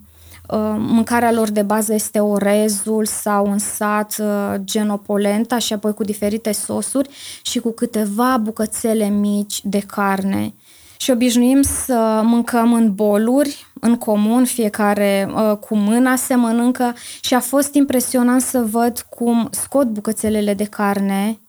mâncarea 0.78 1.32
lor 1.32 1.50
de 1.50 1.62
bază 1.62 1.94
este 1.94 2.20
orezul 2.20 3.06
sau 3.06 3.46
un 3.46 3.58
sat 3.58 4.16
uh, 4.20 4.54
genopolenta 4.64 5.58
și 5.58 5.74
apoi 5.74 5.94
cu 5.94 6.04
diferite 6.04 6.52
sosuri 6.52 7.10
și 7.42 7.60
cu 7.60 7.72
câteva 7.72 8.38
bucățele 8.38 9.10
mici 9.10 9.60
de 9.64 9.80
carne. 9.80 10.54
Și 10.98 11.12
obișnuim 11.12 11.62
să 11.62 12.22
mâncăm 12.24 12.74
în 12.74 12.94
boluri, 12.94 13.66
în 13.80 13.98
comun, 13.98 14.46
fiecare 14.46 15.30
uh, 15.34 15.58
cu 15.58 15.76
mâna 15.76 16.16
se 16.16 16.36
mănâncă 16.36 16.96
și 17.22 17.34
a 17.34 17.40
fost 17.40 17.74
impresionant 17.74 18.42
să 18.42 18.60
văd 18.72 19.06
cum 19.10 19.48
scot 19.52 19.88
bucățelele 19.88 20.54
de 20.54 20.64
carne 20.66 21.40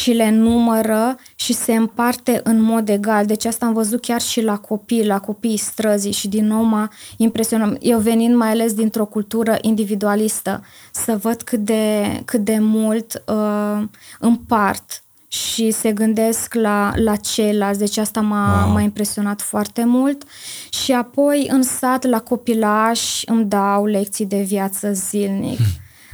și 0.00 0.12
le 0.12 0.30
numără 0.30 1.16
și 1.34 1.52
se 1.52 1.74
împarte 1.74 2.40
în 2.44 2.60
mod 2.60 2.88
egal. 2.88 3.26
Deci 3.26 3.44
asta 3.44 3.66
am 3.66 3.72
văzut 3.72 4.00
chiar 4.00 4.20
și 4.20 4.40
la 4.40 4.58
copii, 4.58 5.06
la 5.06 5.20
copiii 5.20 5.56
străzii 5.56 6.12
și 6.12 6.28
din 6.28 6.46
nou 6.46 6.62
m-a 6.62 6.90
impresionat. 7.16 7.76
Eu 7.80 7.98
venind 7.98 8.34
mai 8.34 8.50
ales 8.50 8.74
dintr-o 8.74 9.06
cultură 9.06 9.58
individualistă, 9.60 10.64
să 10.92 11.16
văd 11.16 11.42
cât 11.42 11.60
de, 11.60 12.04
cât 12.24 12.40
de 12.40 12.58
mult 12.60 13.22
uh, 13.26 13.82
împart 14.18 15.02
și 15.28 15.70
se 15.70 15.92
gândesc 15.92 16.54
la, 16.54 16.92
la 16.96 17.16
ceilalți, 17.16 17.78
deci 17.78 17.96
asta 17.96 18.20
m-a, 18.20 18.64
wow. 18.64 18.72
m-a 18.72 18.80
impresionat 18.80 19.40
foarte 19.40 19.84
mult. 19.84 20.22
Și 20.70 20.92
apoi 20.92 21.46
în 21.50 21.62
sat, 21.62 22.04
la 22.04 22.20
copilași, 22.20 23.30
îmi 23.30 23.44
dau 23.44 23.84
lecții 23.84 24.26
de 24.26 24.42
viață 24.42 24.92
zilnic. 24.92 25.58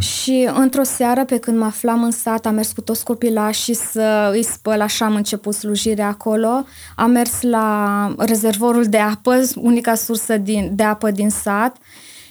Hmm 0.03 0.12
și 0.23 0.49
într-o 0.55 0.83
seară, 0.83 1.25
pe 1.25 1.38
când 1.38 1.59
mă 1.59 1.65
aflam 1.65 2.03
în 2.03 2.11
sat, 2.11 2.47
am 2.47 2.55
mers 2.55 2.73
cu 2.73 2.81
toți 2.81 3.05
copilașii 3.05 3.75
să 3.75 4.31
îi 4.33 4.43
spăl, 4.43 4.81
așa 4.81 5.05
am 5.05 5.15
început 5.15 5.55
slujirea 5.55 6.07
acolo. 6.07 6.65
Am 6.97 7.11
mers 7.11 7.41
la 7.41 8.15
rezervorul 8.19 8.85
de 8.85 8.99
apă, 8.99 9.51
unica 9.57 9.95
sursă 9.95 10.37
din, 10.37 10.73
de 10.75 10.83
apă 10.83 11.11
din 11.11 11.31
sat 11.31 11.77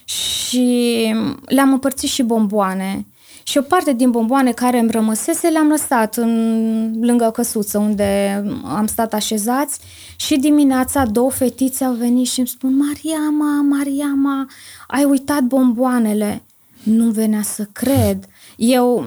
și 0.05 1.15
le-am 1.45 1.71
împărțit 1.71 2.09
și 2.09 2.23
bomboane. 2.23 3.05
Și 3.43 3.57
o 3.57 3.61
parte 3.61 3.93
din 3.93 4.11
bomboane 4.11 4.51
care 4.51 4.79
îmi 4.79 4.91
rămăsese 4.91 5.47
le-am 5.47 5.67
lăsat 5.67 6.15
în, 6.15 6.93
lângă 7.01 7.31
căsuță 7.33 7.77
unde 7.77 8.43
am 8.63 8.87
stat 8.87 9.13
așezați 9.13 9.79
și 10.15 10.37
dimineața 10.37 11.05
două 11.05 11.31
fetițe 11.31 11.83
au 11.83 11.93
venit 11.93 12.27
și 12.27 12.39
îmi 12.39 12.47
spun 12.47 12.77
Mariama, 12.77 13.61
Mariama, 13.61 14.49
ai 14.87 15.03
uitat 15.03 15.41
bomboanele 15.41 16.41
nu 16.83 17.09
venea 17.09 17.41
să 17.41 17.67
cred. 17.71 18.25
Eu 18.55 19.05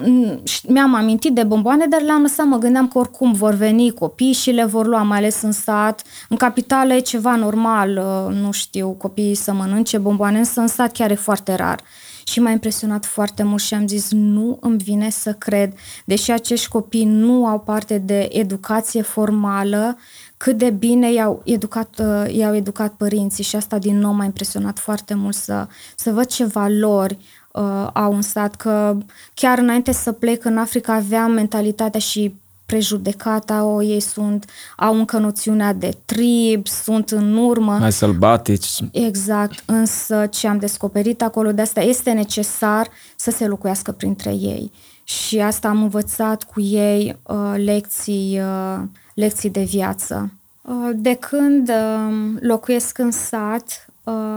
mi-am 0.67 0.95
amintit 0.95 1.33
de 1.33 1.43
bomboane, 1.43 1.85
dar 1.87 2.01
le-am 2.01 2.21
lăsat, 2.21 2.45
mă 2.45 2.57
gândeam 2.57 2.87
că 2.87 2.97
oricum 2.97 3.33
vor 3.33 3.53
veni 3.53 3.91
copii 3.91 4.33
și 4.33 4.51
le 4.51 4.65
vor 4.65 4.87
lua, 4.87 5.01
mai 5.01 5.17
ales 5.17 5.41
în 5.41 5.51
sat. 5.51 6.01
În 6.29 6.37
capitală 6.37 6.93
e 6.93 6.99
ceva 6.99 7.35
normal, 7.35 7.97
uh, 7.97 8.35
nu 8.35 8.51
știu, 8.51 8.89
copiii 8.89 9.35
să 9.35 9.53
mănânce 9.53 9.97
bomboane, 9.97 10.37
însă 10.37 10.59
în 10.59 10.67
sat 10.67 10.91
chiar 10.91 11.11
e 11.11 11.15
foarte 11.15 11.55
rar. 11.55 11.79
Și 12.27 12.39
m-a 12.39 12.49
impresionat 12.49 13.05
foarte 13.05 13.43
mult 13.43 13.61
și 13.61 13.73
am 13.73 13.87
zis, 13.87 14.11
nu 14.11 14.57
îmi 14.61 14.77
vine 14.77 15.09
să 15.09 15.33
cred, 15.33 15.73
deși 16.05 16.31
acești 16.31 16.67
copii 16.67 17.05
nu 17.05 17.45
au 17.45 17.59
parte 17.59 17.97
de 17.97 18.27
educație 18.31 19.01
formală, 19.01 19.97
cât 20.37 20.57
de 20.57 20.69
bine 20.69 21.13
i-au 21.13 21.41
educat, 21.45 21.99
uh, 21.99 22.35
i-au 22.35 22.55
educat 22.55 22.93
părinții 22.93 23.43
și 23.43 23.55
asta 23.55 23.77
din 23.77 23.97
nou 23.97 24.11
m-a 24.11 24.23
impresionat 24.23 24.79
foarte 24.79 25.13
mult 25.13 25.35
să, 25.35 25.67
să 25.95 26.11
văd 26.11 26.25
ce 26.25 26.45
valori 26.45 27.17
uh, 27.55 27.87
au 27.93 28.13
un 28.13 28.21
stat, 28.21 28.55
că 28.55 28.97
chiar 29.33 29.57
înainte 29.57 29.91
să 29.91 30.11
plec 30.11 30.45
în 30.45 30.57
Africa 30.57 30.93
aveam 30.93 31.31
mentalitatea 31.31 31.99
și 31.99 32.33
prejudecata, 32.65 33.63
o, 33.63 33.81
ei 33.81 33.99
sunt, 33.99 34.45
au 34.77 34.97
încă 34.97 35.17
noțiunea 35.17 35.73
de 35.73 35.97
trib, 36.05 36.67
sunt 36.67 37.09
în 37.09 37.37
urmă. 37.37 37.77
Mai 37.79 37.91
sălbatici. 37.91 38.69
Exact, 38.91 39.63
însă 39.65 40.25
ce 40.25 40.47
am 40.47 40.57
descoperit 40.57 41.21
acolo 41.21 41.51
de 41.51 41.61
asta 41.61 41.81
este 41.81 42.11
necesar 42.11 42.87
să 43.15 43.31
se 43.31 43.47
locuiască 43.47 43.91
printre 43.91 44.29
ei. 44.31 44.71
Și 45.03 45.39
asta 45.39 45.67
am 45.67 45.81
învățat 45.81 46.43
cu 46.43 46.61
ei 46.61 47.17
uh, 47.23 47.53
lecții, 47.55 48.39
uh, 48.39 48.83
lecții 49.13 49.49
de 49.49 49.63
viață. 49.63 50.31
Uh, 50.61 50.89
de 50.95 51.13
când 51.13 51.69
uh, 51.69 52.39
locuiesc 52.39 52.97
în 52.97 53.11
sat, 53.11 53.84
Uh, 53.84 53.84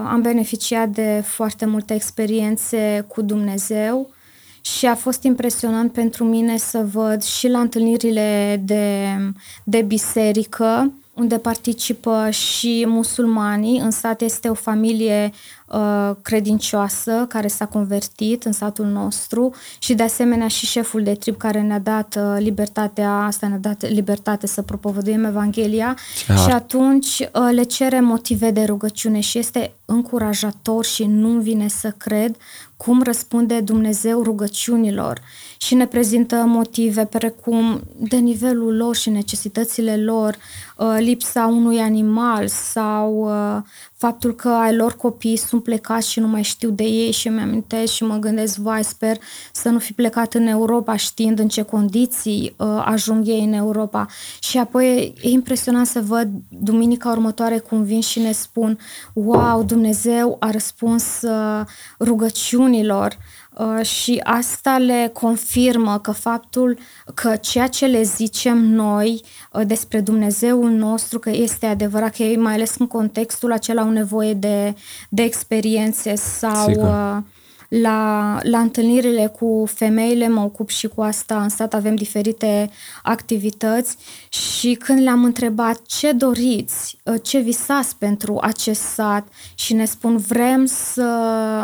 am 0.06 0.20
beneficiat 0.22 0.88
de 0.88 1.22
foarte 1.24 1.66
multe 1.66 1.94
experiențe 1.94 3.04
cu 3.08 3.22
Dumnezeu 3.22 4.10
și 4.60 4.86
a 4.86 4.94
fost 4.94 5.22
impresionant 5.22 5.92
pentru 5.92 6.24
mine 6.24 6.56
să 6.56 6.86
văd 6.92 7.22
și 7.22 7.48
la 7.48 7.60
întâlnirile 7.60 8.60
de, 8.64 9.16
de 9.64 9.82
biserică 9.82 10.92
unde 11.18 11.38
participă 11.38 12.30
și 12.30 12.84
musulmanii. 12.88 13.78
În 13.78 13.90
sat 13.90 14.20
este 14.20 14.48
o 14.48 14.54
familie 14.54 15.32
uh, 15.66 16.10
credincioasă 16.22 17.26
care 17.28 17.48
s-a 17.48 17.66
convertit 17.66 18.44
în 18.44 18.52
satul 18.52 18.86
nostru 18.86 19.54
și 19.78 19.94
de 19.94 20.02
asemenea 20.02 20.48
și 20.48 20.66
șeful 20.66 21.02
de 21.02 21.14
trib 21.14 21.36
care 21.36 21.60
ne-a 21.60 21.78
dat 21.78 22.18
uh, 22.18 22.36
libertatea 22.38 23.10
asta, 23.10 23.48
ne-a 23.48 23.58
dat 23.58 23.88
libertate 23.88 24.46
să 24.46 24.62
propovăduim 24.62 25.24
Evanghelia 25.24 25.96
Aha. 26.28 26.42
și 26.42 26.50
atunci 26.50 27.18
uh, 27.18 27.48
le 27.50 27.62
cere 27.62 28.00
motive 28.00 28.50
de 28.50 28.64
rugăciune 28.64 29.20
și 29.20 29.38
este 29.38 29.74
încurajator 29.84 30.84
și 30.84 31.04
nu 31.04 31.40
vine 31.40 31.68
să 31.68 31.94
cred 31.96 32.36
cum 32.76 33.02
răspunde 33.02 33.60
Dumnezeu 33.60 34.22
rugăciunilor 34.22 35.20
și 35.60 35.74
ne 35.74 35.86
prezintă 35.86 36.36
motive 36.46 37.04
precum 37.04 37.80
de 37.96 38.16
nivelul 38.16 38.76
lor 38.76 38.96
și 38.96 39.10
necesitățile 39.10 39.96
lor, 39.96 40.36
uh, 40.76 40.96
lipsa 40.98 41.46
unui 41.46 41.78
animal 41.78 42.48
sau 42.48 43.14
uh, 43.14 43.62
faptul 43.96 44.34
că 44.34 44.48
ai 44.48 44.76
lor 44.76 44.96
copii 44.96 45.36
sunt 45.36 45.62
plecați 45.62 46.10
și 46.10 46.20
nu 46.20 46.28
mai 46.28 46.42
știu 46.42 46.70
de 46.70 46.82
ei 46.82 47.12
și 47.12 47.28
îmi 47.28 47.40
amintesc 47.40 47.92
și 47.92 48.04
mă 48.04 48.16
gândesc, 48.16 48.56
vai, 48.56 48.84
sper 48.84 49.16
să 49.52 49.68
nu 49.68 49.78
fi 49.78 49.92
plecat 49.92 50.34
în 50.34 50.46
Europa 50.46 50.96
știind 50.96 51.38
în 51.38 51.48
ce 51.48 51.62
condiții 51.62 52.54
uh, 52.56 52.82
ajung 52.84 53.26
ei 53.26 53.44
în 53.44 53.52
Europa. 53.52 54.06
Și 54.40 54.58
apoi 54.58 55.14
e 55.22 55.28
impresionant 55.28 55.86
să 55.86 56.00
văd 56.00 56.28
duminica 56.48 57.10
următoare 57.10 57.58
cum 57.58 57.82
vin 57.82 58.00
și 58.00 58.18
ne 58.18 58.32
spun, 58.32 58.78
wow, 59.12 59.62
Dumnezeu 59.62 60.36
a 60.40 60.50
răspuns 60.50 61.22
uh, 61.22 61.64
rugăciunilor 62.00 63.16
Uh, 63.18 63.37
și 63.82 64.20
asta 64.24 64.78
le 64.78 65.10
confirmă 65.12 65.98
că 65.98 66.12
faptul 66.12 66.78
că 67.14 67.36
ceea 67.36 67.66
ce 67.66 67.86
le 67.86 68.02
zicem 68.02 68.58
noi 68.58 69.22
uh, 69.52 69.62
despre 69.66 70.00
Dumnezeul 70.00 70.70
nostru, 70.70 71.18
că 71.18 71.30
este 71.30 71.66
adevărat, 71.66 72.16
că 72.16 72.22
ei 72.22 72.36
mai 72.36 72.54
ales 72.54 72.76
în 72.78 72.86
contextul 72.86 73.52
acela 73.52 73.82
au 73.82 73.90
nevoie 73.90 74.34
de, 74.34 74.74
de 75.08 75.22
experiențe 75.22 76.14
sau 76.14 76.68
Sigur. 76.68 77.22
Uh, 77.70 77.80
la, 77.80 78.38
la 78.42 78.58
întâlnirile 78.58 79.32
cu 79.38 79.64
femeile 79.74 80.28
mă 80.28 80.40
ocup 80.40 80.68
și 80.68 80.88
cu 80.88 81.02
asta, 81.02 81.42
în 81.42 81.48
stat 81.48 81.74
avem 81.74 81.94
diferite 81.94 82.70
activități 83.02 83.96
și 84.28 84.74
când 84.74 85.00
le-am 85.00 85.24
întrebat 85.24 85.82
ce 85.86 86.12
doriți, 86.12 86.98
ă, 87.06 87.16
ce 87.16 87.38
visați 87.38 87.96
pentru 87.96 88.38
acest 88.40 88.80
sat? 88.80 89.28
Și 89.54 89.74
ne 89.74 89.84
spun 89.84 90.16
vrem 90.16 90.64
să, 90.64 91.10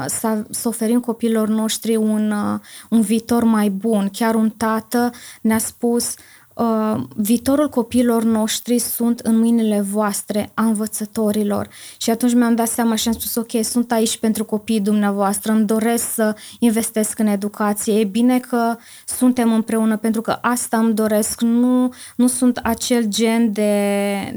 să, 0.06 0.44
să 0.50 0.68
oferim 0.68 1.00
copiilor 1.00 1.48
noștri 1.48 1.96
un, 1.96 2.30
ă, 2.30 2.60
un 2.90 3.00
viitor 3.00 3.44
mai 3.44 3.68
bun. 3.68 4.10
Chiar 4.12 4.34
un 4.34 4.50
tată 4.50 5.10
ne-a 5.40 5.58
spus 5.58 6.08
uh, 6.08 6.33
uh, 6.54 7.00
viitorul 7.16 7.68
copiilor 7.68 8.22
noștri 8.22 8.78
sunt 8.78 9.18
în 9.20 9.38
mâinile 9.38 9.80
voastre, 9.80 10.50
a 10.54 10.64
învățătorilor. 10.64 11.68
Și 11.96 12.10
atunci 12.10 12.34
mi-am 12.34 12.54
dat 12.54 12.68
seama 12.68 12.94
și 12.94 13.08
am 13.08 13.14
spus, 13.14 13.34
ok, 13.34 13.64
sunt 13.64 13.92
aici 13.92 14.18
pentru 14.18 14.44
copiii 14.44 14.80
dumneavoastră, 14.80 15.52
îmi 15.52 15.66
doresc 15.66 16.12
să 16.12 16.34
investesc 16.58 17.18
în 17.18 17.26
educație. 17.26 17.98
E 17.98 18.04
bine 18.04 18.38
că 18.38 18.76
suntem 19.06 19.52
împreună, 19.52 19.96
pentru 19.96 20.20
că 20.20 20.38
asta 20.40 20.78
îmi 20.78 20.94
doresc. 20.94 21.40
Nu, 21.40 21.92
nu 22.16 22.26
sunt 22.26 22.60
acel 22.62 23.04
gen 23.04 23.52
de, 23.52 23.72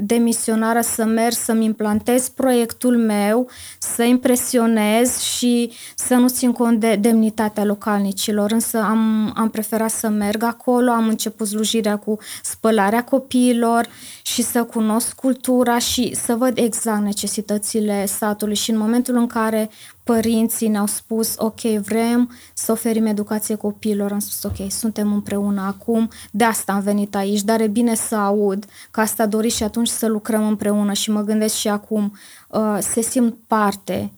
de 0.00 0.14
misionară 0.14 0.80
să 0.80 1.04
merg, 1.04 1.34
să-mi 1.34 1.64
implantez 1.64 2.28
proiectul 2.28 2.96
meu, 2.96 3.48
să 3.78 4.02
impresionez 4.02 5.18
și 5.18 5.72
să 5.96 6.14
nu 6.14 6.28
țin 6.28 6.52
cont 6.52 6.80
de 6.80 6.96
demnitatea 6.96 7.64
localnicilor. 7.64 8.50
Însă 8.50 8.78
am, 8.78 9.32
am 9.36 9.50
preferat 9.50 9.90
să 9.90 10.08
merg 10.08 10.42
acolo, 10.42 10.90
am 10.90 11.08
început 11.08 11.46
slujirea 11.46 11.96
cu 11.96 12.07
cu 12.08 12.18
spălarea 12.42 13.04
copiilor 13.04 13.88
și 14.22 14.42
să 14.42 14.64
cunosc 14.64 15.14
cultura 15.14 15.78
și 15.78 16.14
să 16.14 16.34
văd 16.34 16.58
exact 16.58 17.02
necesitățile 17.02 18.06
satului. 18.06 18.54
Și 18.54 18.70
în 18.70 18.78
momentul 18.78 19.16
în 19.16 19.26
care 19.26 19.70
părinții 20.04 20.68
ne-au 20.68 20.86
spus 20.86 21.34
ok, 21.36 21.60
vrem 21.60 22.30
să 22.54 22.72
oferim 22.72 23.06
educație 23.06 23.54
copiilor, 23.54 24.12
am 24.12 24.18
spus 24.18 24.42
ok, 24.42 24.70
suntem 24.70 25.12
împreună 25.12 25.60
acum, 25.60 26.10
de 26.30 26.44
asta 26.44 26.72
am 26.72 26.80
venit 26.80 27.14
aici, 27.14 27.42
dar 27.42 27.60
e 27.60 27.66
bine 27.66 27.94
să 27.94 28.14
aud 28.14 28.64
că 28.90 29.00
asta 29.00 29.26
dori 29.26 29.48
și 29.48 29.62
atunci 29.62 29.88
să 29.88 30.06
lucrăm 30.06 30.46
împreună. 30.46 30.92
Și 30.92 31.10
mă 31.10 31.22
gândesc 31.22 31.54
și 31.54 31.68
acum, 31.68 32.12
uh, 32.48 32.78
se 32.80 33.00
simt 33.00 33.36
parte 33.46 34.00
Uh, 34.02 34.17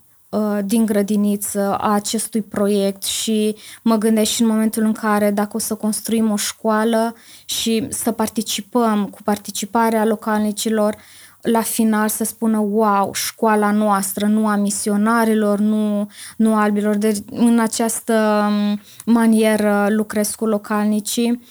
din 0.64 0.86
grădiniță 0.86 1.76
a 1.76 1.92
acestui 1.92 2.42
proiect 2.42 3.02
și 3.02 3.56
mă 3.82 3.96
gândesc 3.96 4.30
și 4.30 4.42
în 4.42 4.48
momentul 4.48 4.82
în 4.82 4.92
care 4.92 5.30
dacă 5.30 5.56
o 5.56 5.58
să 5.58 5.74
construim 5.74 6.30
o 6.30 6.36
școală 6.36 7.14
și 7.44 7.86
să 7.88 8.12
participăm 8.12 9.06
cu 9.06 9.18
participarea 9.22 10.04
localnicilor, 10.04 10.96
la 11.42 11.60
final 11.60 12.08
să 12.08 12.24
spună 12.24 12.58
wow, 12.58 13.12
școala 13.14 13.70
noastră, 13.70 14.26
nu 14.26 14.46
a 14.46 14.56
misionarilor, 14.56 15.58
nu, 15.58 16.10
nu 16.36 16.56
albilor. 16.56 16.96
Deci 16.96 17.18
în 17.30 17.58
această 17.58 18.46
um, 18.48 18.80
manieră 19.04 19.86
lucrez 19.90 20.30
cu 20.30 20.46
localnicii 20.46 21.44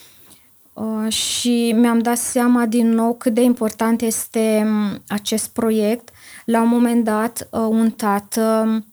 uh, 0.74 1.12
și 1.12 1.76
mi-am 1.78 2.00
dat 2.00 2.18
seama 2.18 2.66
din 2.66 2.90
nou 2.90 3.14
cât 3.14 3.34
de 3.34 3.42
important 3.42 4.02
este 4.02 4.62
um, 4.66 5.02
acest 5.08 5.50
proiect 5.50 6.10
la 6.50 6.62
un 6.62 6.68
moment 6.70 7.04
dat, 7.04 7.48
uh, 7.52 7.60
un 7.60 7.92
tată 7.92 8.64
um, 8.66 8.86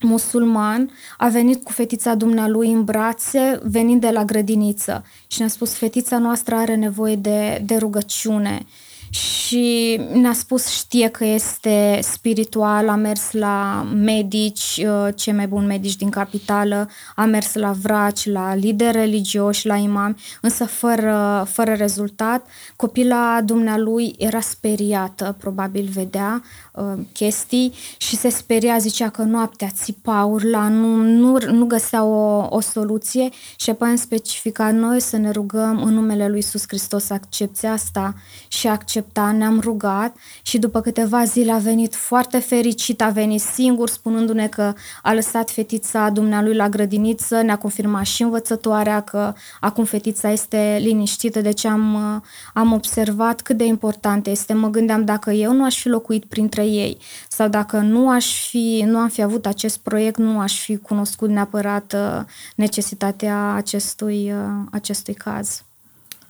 musulman 0.00 0.90
a 1.18 1.28
venit 1.28 1.64
cu 1.64 1.72
fetița 1.72 2.14
dumnealui 2.14 2.72
în 2.72 2.84
brațe, 2.84 3.60
venind 3.62 4.00
de 4.00 4.10
la 4.10 4.24
grădiniță 4.24 5.04
și 5.26 5.38
ne-a 5.38 5.48
spus, 5.48 5.72
fetița 5.72 6.18
noastră 6.18 6.54
are 6.54 6.74
nevoie 6.74 7.16
de, 7.16 7.62
de 7.64 7.76
rugăciune 7.76 8.66
și 9.10 10.00
ne-a 10.12 10.32
spus 10.32 10.68
știe 10.68 11.08
că 11.08 11.24
este 11.24 11.98
spiritual, 12.02 12.88
a 12.88 12.94
mers 12.94 13.32
la 13.32 13.86
medici, 13.94 14.84
uh, 14.84 15.08
cei 15.14 15.32
mai 15.32 15.46
buni 15.46 15.66
medici 15.66 15.96
din 15.96 16.10
capitală, 16.10 16.88
a 17.16 17.24
mers 17.24 17.54
la 17.54 17.72
vraci, 17.82 18.26
la 18.26 18.54
lideri 18.54 18.96
religioși, 18.96 19.66
la 19.66 19.76
imam, 19.76 20.16
însă 20.40 20.64
fără, 20.64 21.46
fără 21.50 21.72
rezultat. 21.72 22.46
Copila 22.76 23.40
dumnealui 23.44 24.14
era 24.18 24.40
speriată, 24.40 25.36
probabil 25.38 25.88
vedea 25.92 26.42
uh, 26.72 26.84
chestii 27.12 27.72
și 27.96 28.16
se 28.16 28.28
speria, 28.28 28.78
zicea 28.78 29.08
că 29.08 29.22
noaptea 29.22 29.68
țipa, 29.72 30.24
urla, 30.24 30.68
nu, 30.68 30.96
nu, 30.96 31.38
nu 31.50 31.64
găsea 31.64 32.04
o, 32.04 32.46
o 32.50 32.60
soluție 32.60 33.28
și 33.56 33.70
apoi 33.70 33.88
am 33.88 33.96
specificat 33.96 34.74
noi 34.74 35.00
să 35.00 35.16
ne 35.16 35.30
rugăm 35.30 35.82
în 35.82 35.94
numele 35.94 36.26
lui 36.26 36.36
Iisus 36.36 36.64
Hristos, 36.66 37.10
accepte 37.10 37.66
asta 37.66 38.14
și 38.48 38.66
accepte 38.66 38.97
accepta, 38.98 39.32
ne-am 39.32 39.60
rugat 39.60 40.16
și 40.42 40.58
după 40.58 40.80
câteva 40.80 41.24
zile 41.24 41.52
a 41.52 41.58
venit 41.58 41.94
foarte 41.94 42.38
fericit, 42.38 43.02
a 43.02 43.08
venit 43.08 43.40
singur 43.40 43.88
spunându-ne 43.88 44.46
că 44.46 44.72
a 45.02 45.12
lăsat 45.12 45.50
fetița 45.50 46.10
dumnealui 46.10 46.54
la 46.54 46.68
grădiniță, 46.68 47.42
ne-a 47.42 47.58
confirmat 47.58 48.04
și 48.04 48.22
învățătoarea 48.22 49.00
că 49.00 49.32
acum 49.60 49.84
fetița 49.84 50.30
este 50.30 50.78
liniștită, 50.80 51.40
deci 51.40 51.64
am, 51.64 52.22
am 52.54 52.72
observat 52.72 53.40
cât 53.40 53.56
de 53.56 53.64
important 53.64 54.26
este. 54.26 54.52
Mă 54.52 54.68
gândeam 54.68 55.04
dacă 55.04 55.30
eu 55.30 55.52
nu 55.52 55.64
aș 55.64 55.80
fi 55.80 55.88
locuit 55.88 56.24
printre 56.24 56.66
ei 56.66 56.98
sau 57.28 57.48
dacă 57.48 57.76
nu 57.78 58.10
aș 58.10 58.48
fi, 58.48 58.84
nu 58.86 58.98
am 58.98 59.08
fi 59.08 59.22
avut 59.22 59.46
acest 59.46 59.78
proiect, 59.78 60.18
nu 60.18 60.40
aș 60.40 60.60
fi 60.60 60.76
cunoscut 60.76 61.28
neapărat 61.28 61.92
uh, 61.96 62.24
necesitatea 62.54 63.52
acestui, 63.52 64.32
uh, 64.32 64.66
acestui 64.70 65.14
caz. 65.14 65.62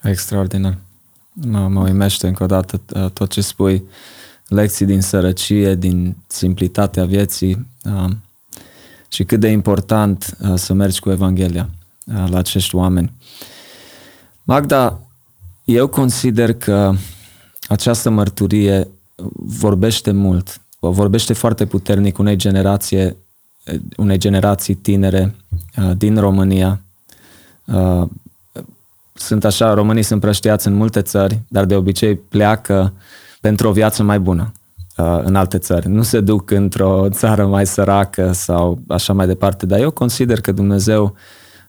Extraordinar. 0.02 0.87
Mă, 1.46 1.68
mă 1.68 1.80
uimește 1.80 2.26
încă 2.26 2.42
o 2.42 2.46
dată 2.46 2.80
uh, 2.94 3.10
tot 3.10 3.30
ce 3.30 3.40
spui, 3.40 3.84
lecții 4.46 4.86
din 4.86 5.00
sărăcie, 5.00 5.74
din 5.74 6.16
simplitatea 6.26 7.04
vieții 7.04 7.66
uh, 7.84 8.10
și 9.08 9.24
cât 9.24 9.40
de 9.40 9.48
important 9.48 10.36
uh, 10.40 10.54
să 10.54 10.72
mergi 10.72 11.00
cu 11.00 11.10
Evanghelia 11.10 11.70
la 12.04 12.38
acești 12.38 12.74
oameni. 12.74 13.12
Magda, 14.42 15.00
eu 15.64 15.86
consider 15.86 16.54
că 16.54 16.94
această 17.68 18.10
mărturie 18.10 18.88
vorbește 19.36 20.10
mult, 20.10 20.60
vorbește 20.78 21.32
foarte 21.32 21.66
puternic 21.66 22.18
unei 22.18 22.36
generație, 22.36 23.16
unei 23.96 24.18
generații 24.18 24.74
tinere 24.74 25.34
din 25.96 26.18
România, 26.18 26.80
sunt 29.18 29.44
așa, 29.44 29.74
românii 29.74 30.02
sunt 30.02 30.20
prăștiați 30.20 30.66
în 30.66 30.74
multe 30.74 31.02
țări, 31.02 31.42
dar 31.48 31.64
de 31.64 31.74
obicei 31.74 32.16
pleacă 32.16 32.92
pentru 33.40 33.68
o 33.68 33.72
viață 33.72 34.02
mai 34.02 34.18
bună 34.20 34.52
uh, 34.96 35.20
în 35.22 35.34
alte 35.34 35.58
țări. 35.58 35.88
Nu 35.88 36.02
se 36.02 36.20
duc 36.20 36.50
într-o 36.50 37.06
țară 37.10 37.46
mai 37.46 37.66
săracă 37.66 38.32
sau 38.32 38.78
așa 38.88 39.12
mai 39.12 39.26
departe, 39.26 39.66
dar 39.66 39.80
eu 39.80 39.90
consider 39.90 40.40
că 40.40 40.52
Dumnezeu 40.52 41.14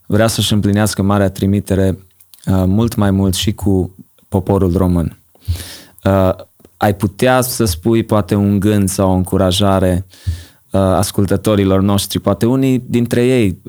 vrea 0.05 0.27
să-și 0.27 0.53
împlinească 0.53 1.01
marea 1.01 1.29
trimitere 1.29 1.97
uh, 2.45 2.63
mult 2.65 2.95
mai 2.95 3.11
mult 3.11 3.33
și 3.33 3.53
cu 3.53 3.95
poporul 4.29 4.77
român. 4.77 5.17
Uh, 6.03 6.31
ai 6.77 6.95
putea 6.95 7.41
să 7.41 7.65
spui 7.65 8.03
poate 8.03 8.35
un 8.35 8.59
gând 8.59 8.89
sau 8.89 9.09
o 9.09 9.15
încurajare 9.15 10.05
ascultătorilor 10.71 11.81
noștri, 11.81 12.19
poate 12.19 12.45
unii 12.45 12.83
dintre 12.87 13.25
ei 13.25 13.61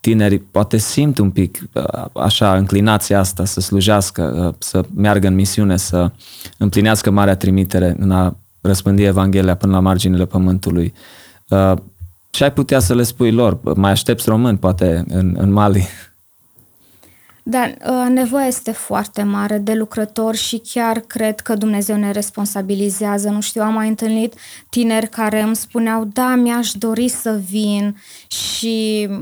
tineri 0.00 0.38
poate 0.38 0.76
simt 0.76 1.18
un 1.18 1.30
pic 1.30 1.62
uh, 1.72 2.04
așa 2.12 2.56
înclinația 2.56 3.18
asta 3.18 3.44
să 3.44 3.60
slujească, 3.60 4.46
uh, 4.48 4.54
să 4.58 4.84
meargă 4.94 5.26
în 5.26 5.34
misiune, 5.34 5.76
să 5.76 6.10
împlinească 6.58 7.10
marea 7.10 7.36
trimitere 7.36 7.96
în 7.98 8.10
a 8.10 8.36
răspândi 8.60 9.02
Evanghelia 9.02 9.56
până 9.56 9.72
la 9.72 9.80
marginile 9.80 10.26
pământului. 10.26 10.94
Uh, 11.48 11.72
ce 12.30 12.44
ai 12.44 12.52
putea 12.52 12.78
să 12.78 12.94
le 12.94 13.02
spui 13.02 13.32
lor? 13.32 13.74
Mai 13.74 13.90
aștepți 13.90 14.28
români, 14.28 14.58
poate, 14.58 15.04
în, 15.08 15.36
în 15.38 15.52
Mali? 15.52 15.88
Da, 17.42 17.72
nevoia 18.08 18.46
este 18.46 18.70
foarte 18.70 19.22
mare 19.22 19.58
de 19.58 19.74
lucrători 19.74 20.36
și 20.36 20.62
chiar 20.72 20.98
cred 20.98 21.40
că 21.40 21.54
Dumnezeu 21.54 21.96
ne 21.96 22.10
responsabilizează. 22.10 23.28
Nu 23.28 23.40
știu, 23.40 23.62
am 23.62 23.72
mai 23.72 23.88
întâlnit 23.88 24.34
tineri 24.68 25.08
care 25.08 25.42
îmi 25.42 25.56
spuneau, 25.56 26.04
da, 26.12 26.34
mi-aș 26.34 26.72
dori 26.72 27.08
să 27.08 27.40
vin 27.50 27.96
și 28.28 29.08
uh, 29.10 29.20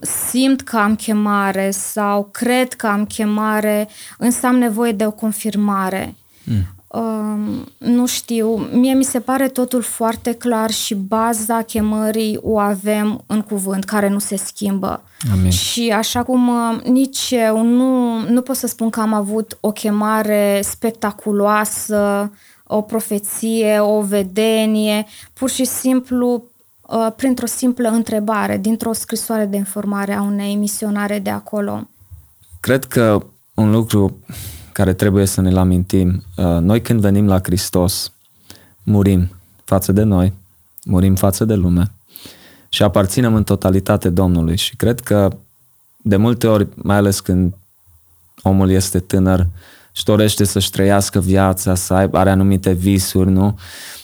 simt 0.00 0.60
că 0.60 0.76
am 0.76 0.94
chemare 0.94 1.70
sau 1.70 2.28
cred 2.32 2.72
că 2.72 2.86
am 2.86 3.04
chemare, 3.04 3.88
însă 4.18 4.46
am 4.46 4.56
nevoie 4.56 4.92
de 4.92 5.06
o 5.06 5.10
confirmare. 5.10 6.14
Mm. 6.44 6.76
Uh, 6.88 7.64
nu 7.78 8.06
știu, 8.06 8.56
mie 8.56 8.94
mi 8.94 9.04
se 9.04 9.20
pare 9.20 9.48
totul 9.48 9.82
foarte 9.82 10.32
clar 10.32 10.70
și 10.70 10.94
baza 10.94 11.62
chemării 11.62 12.38
o 12.42 12.58
avem 12.58 13.24
în 13.26 13.40
cuvânt, 13.40 13.84
care 13.84 14.08
nu 14.08 14.18
se 14.18 14.36
schimbă. 14.36 15.02
Amin. 15.32 15.50
Și 15.50 15.92
așa 15.96 16.22
cum 16.22 16.48
uh, 16.48 16.82
nici 16.84 17.30
eu 17.30 17.62
nu, 17.62 18.20
nu 18.28 18.40
pot 18.40 18.56
să 18.56 18.66
spun 18.66 18.90
că 18.90 19.00
am 19.00 19.12
avut 19.12 19.58
o 19.60 19.72
chemare 19.72 20.60
spectaculoasă, 20.62 22.32
o 22.66 22.80
profeție, 22.80 23.78
o 23.80 24.00
vedenie, 24.00 25.06
pur 25.32 25.50
și 25.50 25.64
simplu 25.64 26.32
uh, 26.34 26.42
printr-o 27.16 27.46
simplă 27.46 27.88
întrebare, 27.88 28.56
dintr-o 28.56 28.92
scrisoare 28.92 29.46
de 29.46 29.56
informare 29.56 30.12
a 30.12 30.22
unei 30.22 30.54
misionare 30.54 31.18
de 31.18 31.30
acolo. 31.30 31.88
Cred 32.60 32.84
că 32.84 33.22
un 33.54 33.70
lucru 33.70 34.18
care 34.72 34.92
trebuie 34.92 35.24
să 35.24 35.40
ne-l 35.40 35.56
amintim. 35.56 36.22
Uh, 36.36 36.44
noi 36.44 36.82
când 36.82 37.00
venim 37.00 37.26
la 37.26 37.38
Hristos, 37.42 38.12
murim 38.82 39.30
față 39.64 39.92
de 39.92 40.02
noi, 40.02 40.32
murim 40.84 41.14
față 41.14 41.44
de 41.44 41.54
lume 41.54 41.92
și 42.68 42.82
aparținem 42.82 43.34
în 43.34 43.44
totalitate 43.44 44.08
Domnului. 44.08 44.56
Și 44.56 44.76
cred 44.76 45.00
că 45.00 45.36
de 46.02 46.16
multe 46.16 46.46
ori, 46.46 46.68
mai 46.74 46.96
ales 46.96 47.20
când 47.20 47.54
omul 48.42 48.70
este 48.70 48.98
tânăr 48.98 49.46
și 49.92 50.04
dorește 50.04 50.44
să-și 50.44 50.70
trăiască 50.70 51.20
viața, 51.20 51.74
să 51.74 51.94
aibă, 51.94 52.18
are 52.18 52.30
anumite 52.30 52.72
visuri, 52.72 53.30
nu? 53.30 53.46
Uh, 53.46 53.97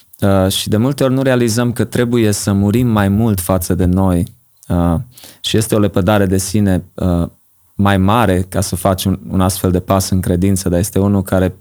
și 0.48 0.68
de 0.68 0.76
multe 0.76 1.04
ori 1.04 1.12
nu 1.12 1.22
realizăm 1.22 1.72
că 1.72 1.84
trebuie 1.84 2.32
să 2.32 2.52
murim 2.52 2.86
mai 2.86 3.08
mult 3.08 3.40
față 3.40 3.74
de 3.74 3.84
noi. 3.84 4.32
Uh, 4.68 4.94
și 5.40 5.56
este 5.56 5.74
o 5.74 5.78
lepădare 5.78 6.26
de 6.26 6.38
sine 6.38 6.84
uh, 6.94 7.28
mai 7.74 7.96
mare 7.96 8.46
ca 8.48 8.60
să 8.60 8.76
faci 8.76 9.04
un, 9.04 9.18
un 9.30 9.40
astfel 9.40 9.70
de 9.70 9.80
pas 9.80 10.10
în 10.10 10.20
credință, 10.20 10.68
dar 10.68 10.78
este 10.78 10.98
unul 10.98 11.22
care 11.22 11.54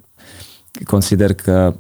consider 0.86 1.34
că 1.34 1.74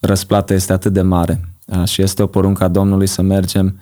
răsplata 0.00 0.54
este 0.54 0.72
atât 0.72 0.92
de 0.92 1.02
mare 1.02 1.40
uh, 1.66 1.84
și 1.84 2.02
este 2.02 2.22
o 2.22 2.26
poruncă 2.26 2.64
a 2.64 2.68
Domnului 2.68 3.06
să 3.06 3.22
mergem 3.22 3.80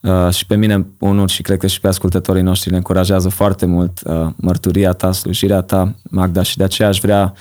uh, 0.00 0.30
și 0.30 0.46
pe 0.46 0.56
mine 0.56 0.86
unul 0.98 1.28
și 1.28 1.42
cred 1.42 1.58
că 1.58 1.66
și 1.66 1.80
pe 1.80 1.88
ascultătorii 1.88 2.42
noștri 2.42 2.70
ne 2.70 2.76
încurajează 2.76 3.28
foarte 3.28 3.66
mult 3.66 4.00
uh, 4.04 4.26
mărturia 4.36 4.92
ta, 4.92 5.12
slujirea 5.12 5.60
ta, 5.60 5.94
Magda, 6.02 6.42
și 6.42 6.56
de 6.56 6.64
aceea 6.64 6.88
aș 6.88 7.00
vrea 7.00 7.34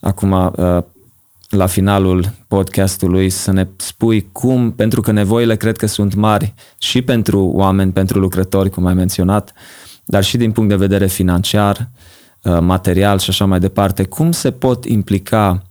acum 0.00 0.54
la 1.50 1.66
finalul 1.66 2.32
podcastului 2.48 3.30
să 3.30 3.52
ne 3.52 3.68
spui 3.76 4.28
cum, 4.32 4.72
pentru 4.72 5.00
că 5.00 5.12
nevoile 5.12 5.56
cred 5.56 5.76
că 5.76 5.86
sunt 5.86 6.14
mari 6.14 6.54
și 6.78 7.02
pentru 7.02 7.44
oameni, 7.44 7.92
pentru 7.92 8.18
lucrători, 8.18 8.70
cum 8.70 8.86
ai 8.86 8.94
menționat, 8.94 9.52
dar 10.04 10.24
și 10.24 10.36
din 10.36 10.52
punct 10.52 10.68
de 10.68 10.76
vedere 10.76 11.06
financiar, 11.06 11.88
uh, 12.42 12.58
material 12.60 13.18
și 13.18 13.30
așa 13.30 13.44
mai 13.44 13.60
departe, 13.60 14.04
cum 14.04 14.32
se 14.32 14.50
pot 14.50 14.84
implica 14.84 15.62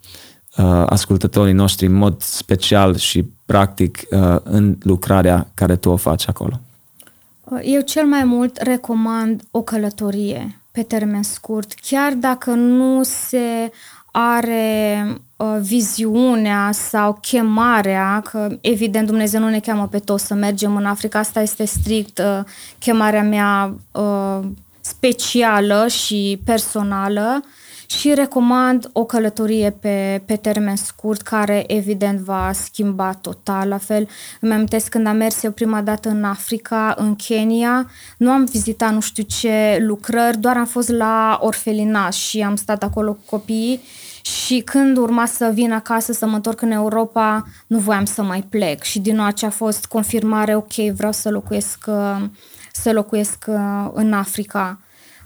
uh, 0.58 0.84
ascultătorii 0.86 1.54
noștri 1.54 1.86
în 1.86 1.94
mod 1.94 2.22
special 2.22 2.96
și 2.96 3.26
practic 3.46 4.02
uh, 4.10 4.36
în 4.44 4.78
lucrarea 4.82 5.48
care 5.54 5.76
tu 5.76 5.89
o 5.89 5.96
faci 5.96 6.28
acolo? 6.28 6.60
Eu 7.62 7.82
cel 7.82 8.06
mai 8.06 8.24
mult 8.24 8.58
recomand 8.58 9.42
o 9.52 9.62
călătorie 9.62 10.62
pe 10.72 10.84
termen 10.84 11.24
scurt, 11.24 11.74
chiar 11.74 12.13
dacă 12.13 12.52
nu 12.52 13.04
se 13.04 13.72
are 14.12 15.06
uh, 15.36 15.58
viziunea 15.62 16.69
sau 16.72 17.17
chemarea, 17.22 18.22
că 18.32 18.58
evident 18.62 19.08
Dumnezeu 19.08 19.39
nu 19.39 19.50
ne 19.50 19.60
cheamă 19.60 19.88
pe 19.88 20.00
toți 20.00 20.26
să 20.26 20.34
mergem 20.34 20.76
în 20.76 20.86
Africa, 20.86 21.19
asta 21.19 21.41
este 21.41 21.65
strict 21.65 22.19
uh, 22.19 22.43
chemarea 22.80 23.24
mea 23.24 23.76
uh, 23.91 24.39
specială 24.82 25.88
și 25.88 26.39
personală 26.45 27.43
și 27.89 28.13
recomand 28.13 28.89
o 28.93 29.06
călătorie 29.06 29.69
pe, 29.69 30.21
pe 30.25 30.36
termen 30.36 30.75
scurt 30.75 31.21
care 31.21 31.63
evident 31.67 32.19
va 32.19 32.52
schimba 32.54 33.13
total. 33.13 33.67
La 33.67 33.78
fel, 33.78 34.08
îmi 34.39 34.54
amintesc 34.54 34.89
când 34.89 35.08
am 35.08 35.15
mers 35.15 35.43
eu 35.43 35.52
prima 35.52 35.82
dată 35.82 36.10
în 36.10 36.23
Africa, 36.23 36.95
în 36.97 37.15
Kenya, 37.15 37.89
nu 38.17 38.32
am 38.32 38.45
vizitat 38.45 38.93
nu 38.93 38.99
știu 38.99 39.23
ce 39.23 39.78
lucrări, 39.82 40.38
doar 40.38 40.58
am 40.58 40.65
fost 40.65 40.89
la 40.89 41.39
orfelinat 41.41 42.13
și 42.13 42.41
am 42.41 42.56
stat 42.56 42.84
acolo 42.84 43.13
cu 43.13 43.21
copiii 43.30 43.80
și 44.21 44.60
când 44.60 44.97
urma 44.97 45.25
să 45.25 45.52
vin 45.54 45.71
acasă, 45.71 46.13
să 46.13 46.25
mă 46.25 46.36
întorc 46.36 46.62
în 46.62 46.71
Europa, 46.71 47.47
nu 47.67 47.78
voiam 47.78 48.06
să 48.06 48.21
mai 48.21 48.41
plec. 48.41 48.82
Și 48.82 48.99
din 48.99 49.15
nou 49.15 49.32
ce 49.32 49.45
a 49.45 49.49
fost 49.49 49.86
confirmare, 49.86 50.56
ok, 50.56 50.73
vreau 50.73 51.12
să 51.12 51.30
locuiesc, 51.30 51.84
uh, 51.88 52.23
să 52.73 52.91
locuiesc 52.91 53.45
uh, 53.47 53.89
în 53.93 54.13
Africa. 54.13 54.80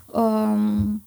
Um, 0.06 1.02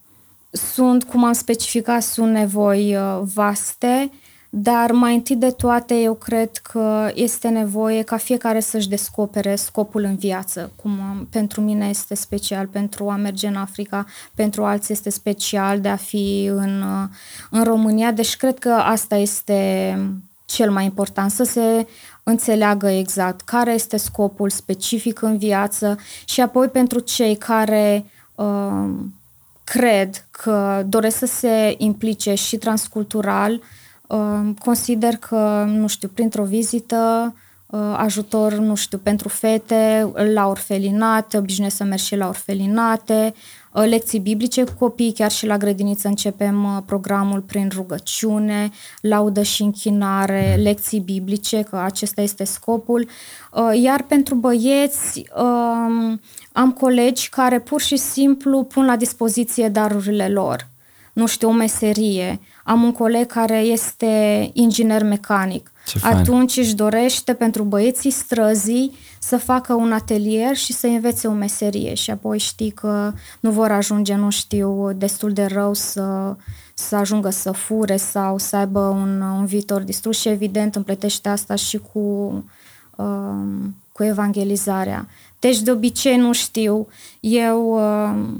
sunt, 0.51 1.03
cum 1.03 1.23
am 1.23 1.33
specificat, 1.33 2.01
sunt 2.01 2.31
nevoi 2.31 2.95
uh, 2.95 3.21
vaste 3.33 4.11
dar 4.49 4.91
mai 4.91 5.13
întâi 5.13 5.35
de 5.35 5.51
toate, 5.51 5.93
eu 5.93 6.13
cred 6.13 6.57
că 6.57 7.11
este 7.13 7.47
nevoie 7.47 8.01
ca 8.01 8.17
fiecare 8.17 8.59
să-și 8.59 8.89
descopere 8.89 9.55
scopul 9.55 10.03
în 10.03 10.15
viață, 10.15 10.71
cum 10.75 11.27
pentru 11.29 11.61
mine 11.61 11.87
este 11.87 12.15
special 12.15 12.67
pentru 12.67 13.09
a 13.09 13.15
merge 13.15 13.47
în 13.47 13.55
Africa, 13.55 14.05
pentru 14.35 14.65
alții 14.65 14.93
este 14.93 15.09
special 15.09 15.79
de 15.79 15.87
a 15.87 15.95
fi 15.95 16.49
în, 16.53 16.83
în 17.49 17.63
România. 17.63 18.11
Deci 18.11 18.37
cred 18.37 18.59
că 18.59 18.69
asta 18.69 19.15
este 19.15 19.99
cel 20.45 20.71
mai 20.71 20.85
important, 20.85 21.31
să 21.31 21.43
se 21.43 21.87
înțeleagă 22.23 22.87
exact 22.87 23.41
care 23.41 23.73
este 23.73 23.97
scopul 23.97 24.49
specific 24.49 25.21
în 25.21 25.37
viață 25.37 25.97
și 26.25 26.41
apoi 26.41 26.67
pentru 26.67 26.99
cei 26.99 27.35
care 27.35 28.05
uh, 28.35 28.89
cred 29.69 30.27
că 30.31 30.83
doresc 30.85 31.17
să 31.17 31.25
se 31.25 31.75
implice 31.77 32.33
și 32.33 32.57
transcultural, 32.57 33.61
Consider 34.59 35.15
că, 35.15 35.65
nu 35.67 35.87
știu, 35.87 36.07
printr-o 36.07 36.43
vizită, 36.43 37.33
uh, 37.35 37.41
ajutor, 37.95 38.53
nu 38.53 38.75
știu, 38.75 38.97
pentru 38.97 39.27
fete, 39.27 40.11
la 40.33 40.47
orfelinate, 40.47 41.37
obișnuiesc 41.37 41.75
să 41.75 41.83
merg 41.83 41.99
și 41.99 42.15
la 42.15 42.27
orfelinate, 42.27 43.33
uh, 43.71 43.83
lecții 43.85 44.19
biblice 44.19 44.63
cu 44.63 44.71
copii, 44.79 45.13
chiar 45.13 45.31
și 45.31 45.45
la 45.45 45.57
grădiniță 45.57 46.07
începem 46.07 46.63
uh, 46.63 46.81
programul 46.85 47.41
prin 47.41 47.69
rugăciune, 47.73 48.69
laudă 49.01 49.41
și 49.41 49.61
închinare, 49.61 50.53
mm. 50.57 50.63
lecții 50.63 50.99
biblice, 50.99 51.61
că 51.61 51.75
acesta 51.75 52.21
este 52.21 52.43
scopul. 52.43 53.07
Iar 53.81 54.03
pentru 54.03 54.35
băieți 54.35 55.25
um, 55.35 56.21
am 56.51 56.71
colegi 56.79 57.29
care 57.29 57.59
pur 57.59 57.81
și 57.81 57.97
simplu 57.97 58.63
pun 58.63 58.85
la 58.85 58.95
dispoziție 58.95 59.69
darurile 59.69 60.29
lor. 60.29 60.67
Nu 61.13 61.25
știu, 61.25 61.47
o 61.47 61.51
meserie, 61.51 62.39
am 62.63 62.83
un 62.83 62.91
coleg 62.91 63.25
care 63.25 63.57
este 63.57 64.49
inginer 64.53 65.03
mecanic. 65.03 65.71
Atunci 66.01 66.57
își 66.57 66.75
dorește 66.75 67.33
pentru 67.33 67.63
băieții 67.63 68.11
străzii 68.11 68.95
să 69.19 69.37
facă 69.37 69.73
un 69.73 69.91
atelier 69.91 70.55
și 70.55 70.73
să 70.73 70.87
învețe 70.87 71.27
o 71.27 71.31
meserie 71.31 71.93
și 71.93 72.11
apoi 72.11 72.37
știi 72.37 72.71
că 72.71 73.13
nu 73.39 73.51
vor 73.51 73.71
ajunge, 73.71 74.15
nu 74.15 74.29
știu, 74.29 74.93
destul 74.93 75.33
de 75.33 75.45
rău 75.45 75.73
să, 75.73 76.35
să 76.73 76.95
ajungă 76.95 77.29
să 77.29 77.51
fure 77.51 77.97
sau 77.97 78.37
să 78.37 78.55
aibă 78.55 78.79
un, 78.79 79.21
un 79.21 79.45
viitor 79.45 79.81
distrus 79.81 80.19
și 80.19 80.27
evident 80.27 80.75
împletește 80.75 81.29
asta 81.29 81.55
și 81.55 81.79
cu, 81.93 81.99
uh, 82.95 83.65
cu 83.91 84.03
evangelizarea. 84.03 85.07
Deci 85.39 85.59
de 85.59 85.71
obicei 85.71 86.17
nu 86.17 86.33
știu, 86.33 86.87
eu 87.19 87.73
uh, 87.73 88.39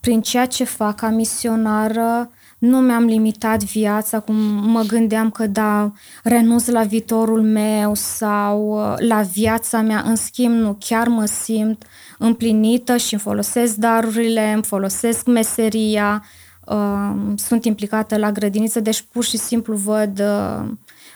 prin 0.00 0.20
ceea 0.20 0.46
ce 0.46 0.64
fac 0.64 0.96
ca 0.96 1.08
misionară 1.08 2.30
nu 2.64 2.80
mi-am 2.80 3.04
limitat 3.04 3.62
viața 3.62 4.20
cum 4.20 4.34
mă 4.70 4.82
gândeam 4.86 5.30
că 5.30 5.46
da, 5.46 5.92
renunț 6.22 6.66
la 6.66 6.82
viitorul 6.82 7.42
meu 7.42 7.94
sau 7.94 8.68
uh, 8.68 8.94
la 9.08 9.20
viața 9.20 9.80
mea, 9.80 10.02
în 10.06 10.16
schimb 10.16 10.54
nu, 10.54 10.76
chiar 10.80 11.08
mă 11.08 11.24
simt 11.24 11.84
împlinită 12.18 12.96
și 12.96 13.12
îmi 13.12 13.22
folosesc 13.22 13.74
darurile, 13.74 14.52
îmi 14.52 14.62
folosesc 14.62 15.26
meseria, 15.26 16.24
uh, 16.66 17.10
sunt 17.36 17.64
implicată 17.64 18.16
la 18.16 18.32
grădiniță, 18.32 18.80
deci 18.80 19.04
pur 19.12 19.24
și 19.24 19.36
simplu 19.36 19.74
văd, 19.74 20.20
uh, 20.20 20.68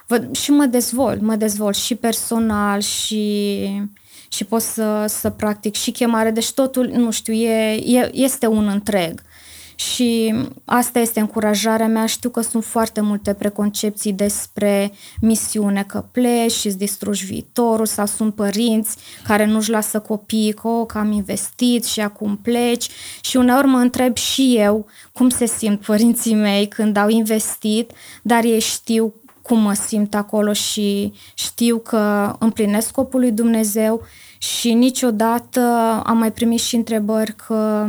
văd 0.07 0.37
și 0.37 0.51
mă 0.51 0.65
dezvolt, 0.65 1.21
mă 1.21 1.37
dezvolt 1.37 1.77
și 1.77 1.95
personal 1.95 2.81
și 2.81 3.67
și 4.29 4.45
pot 4.45 4.61
să, 4.61 5.05
să 5.09 5.31
practic 5.31 5.75
și 5.75 5.91
chemare, 5.91 6.31
deci 6.31 6.53
totul, 6.53 6.87
nu 6.87 7.11
știu, 7.11 7.33
e, 7.33 7.73
e, 7.73 8.11
este 8.13 8.47
un 8.47 8.69
întreg. 8.69 9.23
Și 9.79 10.35
asta 10.65 10.99
este 10.99 11.21
încurajarea 11.21 11.87
mea. 11.87 12.07
Știu 12.07 12.31
că 12.31 12.41
sunt 12.41 12.65
foarte 12.65 13.01
multe 13.01 13.35
preconcepții 13.35 14.13
despre 14.13 14.93
misiune, 15.21 15.83
că 15.83 16.05
pleci 16.13 16.53
și 16.53 16.67
îți 16.67 16.79
distrugi 16.79 17.25
viitorul 17.25 17.87
sau 17.87 18.07
sunt 18.07 18.35
părinți 18.35 18.97
care 19.27 19.47
nu-și 19.47 19.71
lasă 19.71 20.01
copiii 20.01 20.53
că, 20.53 20.69
oh, 20.69 20.87
că 20.87 20.99
am 20.99 21.13
investit 21.13 21.85
și 21.85 22.01
acum 22.01 22.37
pleci 22.37 22.89
și 23.21 23.37
uneori 23.37 23.67
mă 23.67 23.79
întreb 23.79 24.17
și 24.17 24.55
eu 24.57 24.87
cum 25.13 25.29
se 25.29 25.47
simt 25.47 25.81
părinții 25.81 26.35
mei 26.35 26.69
când 26.69 26.97
au 26.97 27.09
investit, 27.09 27.91
dar 28.23 28.45
ei 28.45 28.61
știu 28.61 29.15
cum 29.43 29.59
mă 29.59 29.73
simt 29.73 30.15
acolo 30.15 30.53
și 30.53 31.13
știu 31.35 31.79
că 31.79 32.35
împlinesc 32.39 32.87
scopul 32.87 33.21
lui 33.21 33.33
Dumnezeu 33.33 34.03
și 34.39 34.73
niciodată 34.73 35.61
am 36.05 36.19
mai 36.19 36.33
primit 36.33 36.61
și 36.61 36.77
întrebări 36.77 37.35
că 37.47 37.89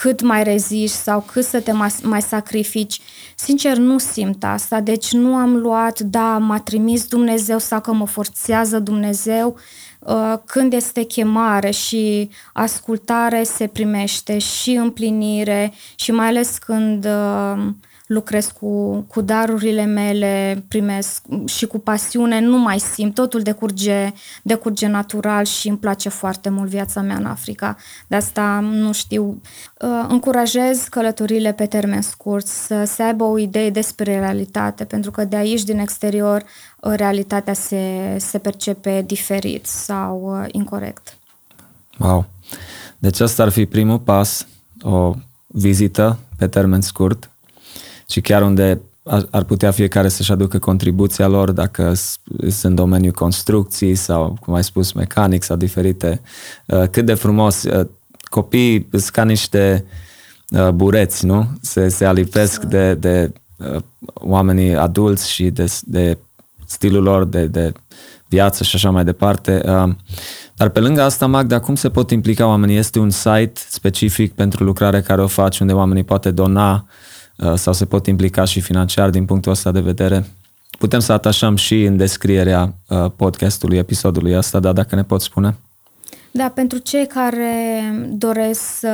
cât 0.00 0.20
mai 0.20 0.42
reziști 0.42 0.96
sau 0.96 1.20
cât 1.20 1.44
să 1.44 1.60
te 1.60 1.72
mai, 1.72 1.94
mai 2.02 2.22
sacrifici. 2.22 3.00
Sincer, 3.34 3.76
nu 3.76 3.98
simt 3.98 4.44
asta, 4.44 4.80
deci 4.80 5.12
nu 5.12 5.34
am 5.34 5.56
luat, 5.56 6.00
da, 6.00 6.38
m-a 6.38 6.58
trimis 6.58 7.06
Dumnezeu 7.06 7.58
sau 7.58 7.80
că 7.80 7.92
mă 7.92 8.06
forțează 8.06 8.78
Dumnezeu. 8.78 9.58
Uh, 9.98 10.34
când 10.44 10.72
este 10.72 11.02
chemare 11.02 11.70
și 11.70 12.30
ascultare 12.52 13.42
se 13.42 13.66
primește 13.66 14.38
și 14.38 14.70
împlinire 14.70 15.72
și 15.94 16.12
mai 16.12 16.26
ales 16.26 16.58
când 16.58 17.04
uh, 17.04 17.62
lucrez 18.10 18.46
cu, 18.46 19.00
cu 19.08 19.20
darurile 19.20 19.84
mele, 19.84 20.64
primesc 20.68 21.22
și 21.44 21.66
cu 21.66 21.78
pasiune, 21.78 22.40
nu 22.40 22.58
mai 22.58 22.78
simt, 22.78 23.14
totul 23.14 23.40
decurge, 23.40 24.12
decurge 24.42 24.86
natural 24.86 25.44
și 25.44 25.68
îmi 25.68 25.78
place 25.78 26.08
foarte 26.08 26.48
mult 26.48 26.68
viața 26.68 27.00
mea 27.00 27.16
în 27.16 27.24
Africa. 27.24 27.76
De 28.06 28.16
asta, 28.16 28.60
nu 28.60 28.92
știu, 28.92 29.40
uh, 29.80 30.06
încurajez 30.08 30.86
călătorile 30.88 31.52
pe 31.52 31.66
termen 31.66 32.02
scurt 32.02 32.46
să 32.46 32.84
se 32.86 33.02
aibă 33.02 33.24
o 33.24 33.38
idee 33.38 33.70
despre 33.70 34.18
realitate, 34.18 34.84
pentru 34.84 35.10
că 35.10 35.24
de 35.24 35.36
aici, 35.36 35.62
din 35.62 35.78
exterior, 35.78 36.42
uh, 36.80 36.92
realitatea 36.96 37.54
se, 37.54 38.16
se 38.18 38.38
percepe 38.38 39.02
diferit 39.06 39.66
sau 39.66 40.40
uh, 40.40 40.48
incorrect. 40.52 41.16
Wow! 41.98 42.26
Deci 42.98 43.20
asta 43.20 43.42
ar 43.42 43.48
fi 43.48 43.66
primul 43.66 43.98
pas, 43.98 44.46
o 44.82 45.14
vizită 45.46 46.18
pe 46.36 46.46
termen 46.46 46.80
scurt 46.80 47.29
și 48.10 48.20
chiar 48.20 48.42
unde 48.42 48.80
ar 49.30 49.42
putea 49.42 49.70
fiecare 49.70 50.08
să-și 50.08 50.32
aducă 50.32 50.58
contribuția 50.58 51.26
lor 51.26 51.50
dacă 51.50 51.92
sunt 52.38 52.62
în 52.62 52.74
domeniul 52.74 53.12
construcții 53.12 53.94
sau, 53.94 54.36
cum 54.40 54.54
ai 54.54 54.64
spus, 54.64 54.92
mecanic 54.92 55.42
sau 55.42 55.56
diferite. 55.56 56.20
Uh, 56.66 56.88
cât 56.90 57.06
de 57.06 57.14
frumos, 57.14 57.62
uh, 57.62 57.86
copiii 58.22 58.88
sunt 58.90 59.08
ca 59.08 59.24
niște 59.24 59.84
uh, 60.48 60.68
bureți, 60.68 61.26
nu? 61.26 61.48
Se, 61.60 61.88
se 61.88 62.04
alipesc 62.04 62.62
de, 62.62 62.94
de 62.94 63.32
oamenii 64.14 64.76
adulți 64.76 65.30
și 65.30 65.50
de, 65.50 65.72
de 65.82 66.18
stilul 66.66 67.02
lor 67.02 67.24
de, 67.24 67.46
de 67.46 67.72
viață 68.28 68.64
și 68.64 68.76
așa 68.76 68.90
mai 68.90 69.04
departe. 69.04 69.62
Dar 70.54 70.68
pe 70.68 70.80
lângă 70.80 71.02
asta, 71.02 71.26
Magda, 71.26 71.60
cum 71.60 71.74
se 71.74 71.90
pot 71.90 72.10
implica 72.10 72.46
oamenii? 72.46 72.76
Este 72.76 72.98
un 72.98 73.10
site 73.10 73.52
specific 73.68 74.32
pentru 74.32 74.64
lucrarea 74.64 75.02
care 75.02 75.22
o 75.22 75.26
faci 75.26 75.58
unde 75.58 75.72
oamenii 75.72 76.04
poate 76.04 76.30
dona 76.30 76.72
uh, 76.72 76.80
Uh, 76.80 77.09
sau 77.54 77.72
se 77.72 77.84
pot 77.84 78.06
implica 78.06 78.44
și 78.44 78.60
financiar 78.60 79.10
din 79.10 79.24
punctul 79.24 79.52
ăsta 79.52 79.70
de 79.70 79.80
vedere. 79.80 80.24
Putem 80.78 81.00
să 81.00 81.12
atașăm 81.12 81.56
și 81.56 81.84
în 81.84 81.96
descrierea 81.96 82.74
uh, 82.88 83.10
podcastului, 83.16 83.78
episodului 83.78 84.36
ăsta, 84.36 84.60
dar 84.60 84.72
dacă 84.72 84.94
ne 84.94 85.04
poți 85.04 85.24
spune. 85.24 85.56
Da, 86.30 86.48
pentru 86.54 86.78
cei 86.78 87.06
care 87.06 87.82
doresc 88.10 88.60
să 88.78 88.88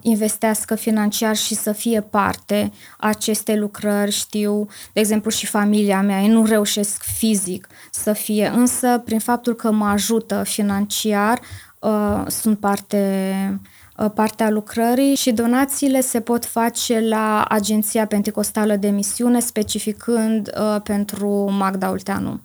investească 0.00 0.74
financiar 0.74 1.36
și 1.36 1.54
să 1.54 1.72
fie 1.72 2.00
parte 2.00 2.72
acestei 2.98 3.58
lucrări, 3.58 4.10
știu, 4.10 4.68
de 4.92 5.00
exemplu, 5.00 5.30
și 5.30 5.46
familia 5.46 6.02
mea, 6.02 6.20
ei 6.20 6.28
nu 6.28 6.44
reușesc 6.44 7.02
fizic 7.02 7.68
să 7.90 8.12
fie, 8.12 8.52
însă 8.54 9.02
prin 9.04 9.18
faptul 9.18 9.54
că 9.54 9.70
mă 9.70 9.86
ajută 9.86 10.42
financiar, 10.42 11.40
uh, 11.78 12.22
sunt 12.26 12.58
parte 12.58 13.32
Uh, 13.52 13.87
partea 14.14 14.50
lucrării 14.50 15.14
și 15.14 15.30
donațiile 15.30 16.00
se 16.00 16.20
pot 16.20 16.44
face 16.44 17.00
la 17.08 17.44
Agenția 17.48 18.06
Pentecostală 18.06 18.76
de 18.76 18.88
Misiune, 18.88 19.40
specificând 19.40 20.50
uh, 20.60 20.80
pentru 20.82 21.50
Magda 21.50 21.88
Ulteanu. 21.88 22.40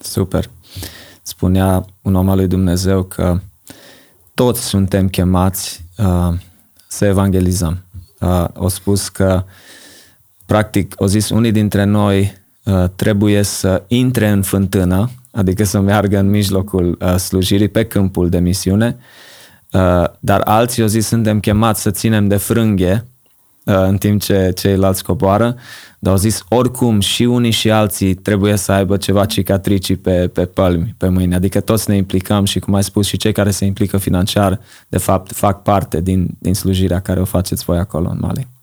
Super. 0.00 0.50
Spunea 1.22 1.84
un 2.02 2.14
om 2.14 2.28
al 2.28 2.36
lui 2.36 2.46
Dumnezeu 2.46 3.02
că 3.02 3.40
toți 4.34 4.60
suntem 4.60 5.08
chemați 5.08 5.84
uh, 5.98 6.34
să 6.88 7.04
evangelizăm. 7.04 7.78
Uh, 8.20 8.44
o 8.54 8.68
spus 8.68 9.08
că, 9.08 9.44
practic, 10.46 10.94
o 10.96 11.06
zis, 11.06 11.28
unii 11.28 11.52
dintre 11.52 11.84
noi 11.84 12.32
uh, 12.64 12.84
trebuie 12.96 13.42
să 13.42 13.82
intre 13.86 14.28
în 14.28 14.42
fântână, 14.42 15.10
adică 15.30 15.64
să 15.64 15.80
meargă 15.80 16.18
în 16.18 16.30
mijlocul 16.30 16.98
uh, 17.00 17.16
slujirii 17.16 17.68
pe 17.68 17.84
câmpul 17.84 18.28
de 18.28 18.38
misiune 18.38 18.96
Uh, 18.98 19.04
dar 20.20 20.40
alții 20.44 20.82
au 20.82 20.88
zis 20.88 21.06
suntem 21.06 21.40
chemați 21.40 21.82
să 21.82 21.90
ținem 21.90 22.28
de 22.28 22.36
frânghe 22.36 23.04
uh, 23.64 23.74
în 23.74 23.96
timp 23.96 24.20
ce 24.20 24.52
ceilalți 24.56 25.04
coboară, 25.04 25.56
dar 25.98 26.12
au 26.12 26.18
zis 26.18 26.44
oricum 26.48 27.00
și 27.00 27.22
unii 27.22 27.50
și 27.50 27.70
alții 27.70 28.14
trebuie 28.14 28.56
să 28.56 28.72
aibă 28.72 28.96
ceva 28.96 29.24
cicatricii 29.24 29.96
pe, 29.96 30.28
pe 30.28 30.44
pălmi, 30.44 30.94
pe 30.96 31.08
mâini, 31.08 31.34
adică 31.34 31.60
toți 31.60 31.90
ne 31.90 31.96
implicăm 31.96 32.44
și 32.44 32.58
cum 32.58 32.74
ai 32.74 32.82
spus 32.82 33.06
și 33.06 33.16
cei 33.16 33.32
care 33.32 33.50
se 33.50 33.64
implică 33.64 33.98
financiar, 33.98 34.60
de 34.88 34.98
fapt 34.98 35.32
fac 35.32 35.62
parte 35.62 36.00
din, 36.00 36.28
din 36.38 36.54
slujirea 36.54 37.00
care 37.00 37.20
o 37.20 37.24
faceți 37.24 37.64
voi 37.64 37.78
acolo 37.78 38.08
în 38.08 38.18
Mali. 38.20 38.57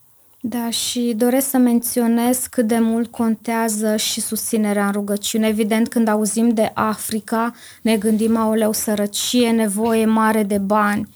Da, 0.48 0.70
și 0.70 1.14
doresc 1.18 1.50
să 1.50 1.58
menționez 1.58 2.46
cât 2.50 2.68
de 2.68 2.80
mult 2.80 3.12
contează 3.12 3.96
și 3.96 4.22
susținerea 4.22 4.86
în 4.86 4.92
rugăciune. 4.92 5.48
Evident, 5.48 5.88
când 5.88 6.08
auzim 6.08 6.50
de 6.50 6.72
Africa, 6.74 7.54
ne 7.82 7.98
gândim, 7.98 8.38
aoleu, 8.38 8.72
sărăcie, 8.72 9.50
nevoie 9.50 10.06
mare 10.06 10.44
de 10.44 10.58
bani. 10.58 11.08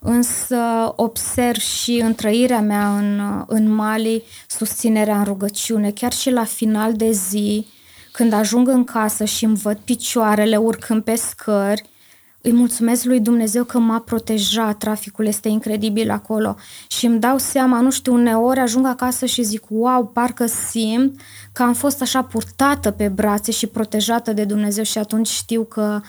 Însă 0.00 0.56
observ 0.96 1.60
și 1.60 2.00
în 2.04 2.14
trăirea 2.14 2.60
mea 2.60 2.96
în, 2.96 3.44
în 3.46 3.74
Mali 3.74 4.22
susținerea 4.48 5.18
în 5.18 5.24
rugăciune. 5.24 5.90
Chiar 5.90 6.12
și 6.12 6.30
la 6.30 6.44
final 6.44 6.94
de 6.94 7.10
zi, 7.10 7.66
când 8.12 8.32
ajung 8.32 8.68
în 8.68 8.84
casă 8.84 9.24
și 9.24 9.44
îmi 9.44 9.56
văd 9.56 9.78
picioarele 9.84 10.56
urcând 10.56 11.02
pe 11.02 11.14
scări, 11.14 11.82
îi 12.46 12.52
mulțumesc 12.52 13.04
lui 13.04 13.20
Dumnezeu 13.20 13.64
că 13.64 13.78
m-a 13.78 13.98
protejat, 13.98 14.76
traficul 14.78 15.26
este 15.26 15.48
incredibil 15.48 16.10
acolo 16.10 16.56
și 16.88 17.06
îmi 17.06 17.20
dau 17.20 17.38
seama, 17.38 17.80
nu 17.80 17.90
știu, 17.90 18.12
uneori 18.12 18.60
ajung 18.60 18.86
acasă 18.86 19.26
și 19.26 19.42
zic, 19.42 19.64
wow, 19.68 20.06
parcă 20.06 20.46
simt 20.46 21.20
că 21.52 21.62
am 21.62 21.74
fost 21.74 22.02
așa 22.02 22.22
purtată 22.22 22.90
pe 22.90 23.08
brațe 23.08 23.50
și 23.50 23.66
protejată 23.66 24.32
de 24.32 24.44
Dumnezeu 24.44 24.84
și 24.84 24.98
atunci 24.98 25.28
știu 25.28 25.64
că 25.64 26.00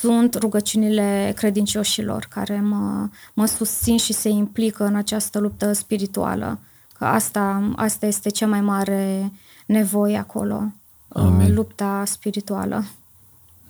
sunt 0.00 0.34
rugăciunile 0.34 1.32
credincioșilor 1.36 2.26
care 2.30 2.60
mă, 2.60 3.08
mă 3.32 3.46
susțin 3.46 3.96
și 3.96 4.12
se 4.12 4.28
implică 4.28 4.84
în 4.84 4.94
această 4.94 5.38
luptă 5.38 5.72
spirituală. 5.72 6.58
Că 6.98 7.04
asta, 7.04 7.70
asta 7.76 8.06
este 8.06 8.28
cea 8.28 8.46
mai 8.46 8.60
mare 8.60 9.32
nevoie 9.66 10.16
acolo, 10.16 10.62
Amin. 11.08 11.54
lupta 11.54 12.02
spirituală. 12.06 12.84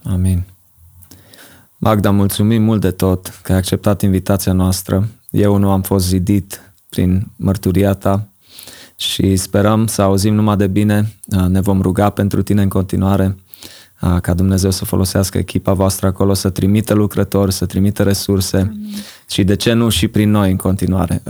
Amin. 0.02 0.44
Magda, 1.86 2.10
mulțumim 2.10 2.62
mult 2.62 2.80
de 2.80 2.90
tot 2.90 3.40
că 3.42 3.52
ai 3.52 3.58
acceptat 3.58 4.02
invitația 4.02 4.52
noastră. 4.52 5.08
Eu 5.30 5.56
nu 5.56 5.70
am 5.70 5.82
fost 5.82 6.06
zidit 6.06 6.72
prin 6.88 7.26
mărturia 7.36 7.92
ta 7.94 8.28
și 8.96 9.36
sperăm 9.36 9.86
să 9.86 10.02
auzim 10.02 10.34
numai 10.34 10.56
de 10.56 10.66
bine. 10.66 11.14
Ne 11.48 11.60
vom 11.60 11.80
ruga 11.80 12.10
pentru 12.10 12.42
tine 12.42 12.62
în 12.62 12.68
continuare 12.68 13.36
ca 14.20 14.34
Dumnezeu 14.34 14.70
să 14.70 14.84
folosească 14.84 15.38
echipa 15.38 15.72
voastră 15.72 16.06
acolo, 16.06 16.34
să 16.34 16.50
trimită 16.50 16.94
lucrători, 16.94 17.52
să 17.52 17.66
trimită 17.66 18.02
resurse 18.02 18.56
Amin. 18.56 18.94
și 19.28 19.44
de 19.44 19.56
ce 19.56 19.72
nu 19.72 19.88
și 19.88 20.08
prin 20.08 20.30
noi 20.30 20.50
în 20.50 20.56
continuare. 20.56 21.22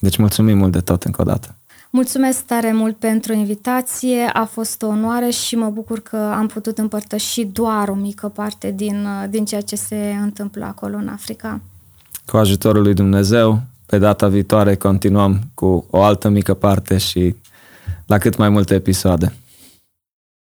Deci 0.00 0.16
mulțumim 0.16 0.58
mult 0.58 0.72
de 0.72 0.80
tot 0.80 1.02
încă 1.02 1.20
o 1.20 1.24
dată. 1.24 1.56
Mulțumesc 1.94 2.44
tare 2.44 2.72
mult 2.72 2.96
pentru 2.96 3.32
invitație, 3.32 4.30
a 4.32 4.44
fost 4.44 4.82
o 4.82 4.86
onoare 4.86 5.30
și 5.30 5.56
mă 5.56 5.70
bucur 5.70 6.00
că 6.00 6.16
am 6.16 6.46
putut 6.46 6.78
împărtăși 6.78 7.44
doar 7.44 7.88
o 7.88 7.94
mică 7.94 8.28
parte 8.28 8.72
din, 8.76 9.06
din 9.30 9.44
ceea 9.44 9.60
ce 9.60 9.76
se 9.76 10.16
întâmplă 10.22 10.64
acolo 10.64 10.96
în 10.96 11.08
Africa. 11.08 11.60
Cu 12.26 12.36
ajutorul 12.36 12.82
lui 12.82 12.94
Dumnezeu, 12.94 13.60
pe 13.86 13.98
data 13.98 14.28
viitoare 14.28 14.76
continuăm 14.76 15.40
cu 15.54 15.86
o 15.90 16.02
altă 16.02 16.28
mică 16.28 16.54
parte 16.54 16.98
și 16.98 17.34
la 18.06 18.18
cât 18.18 18.36
mai 18.36 18.48
multe 18.48 18.74
episoade. 18.74 19.32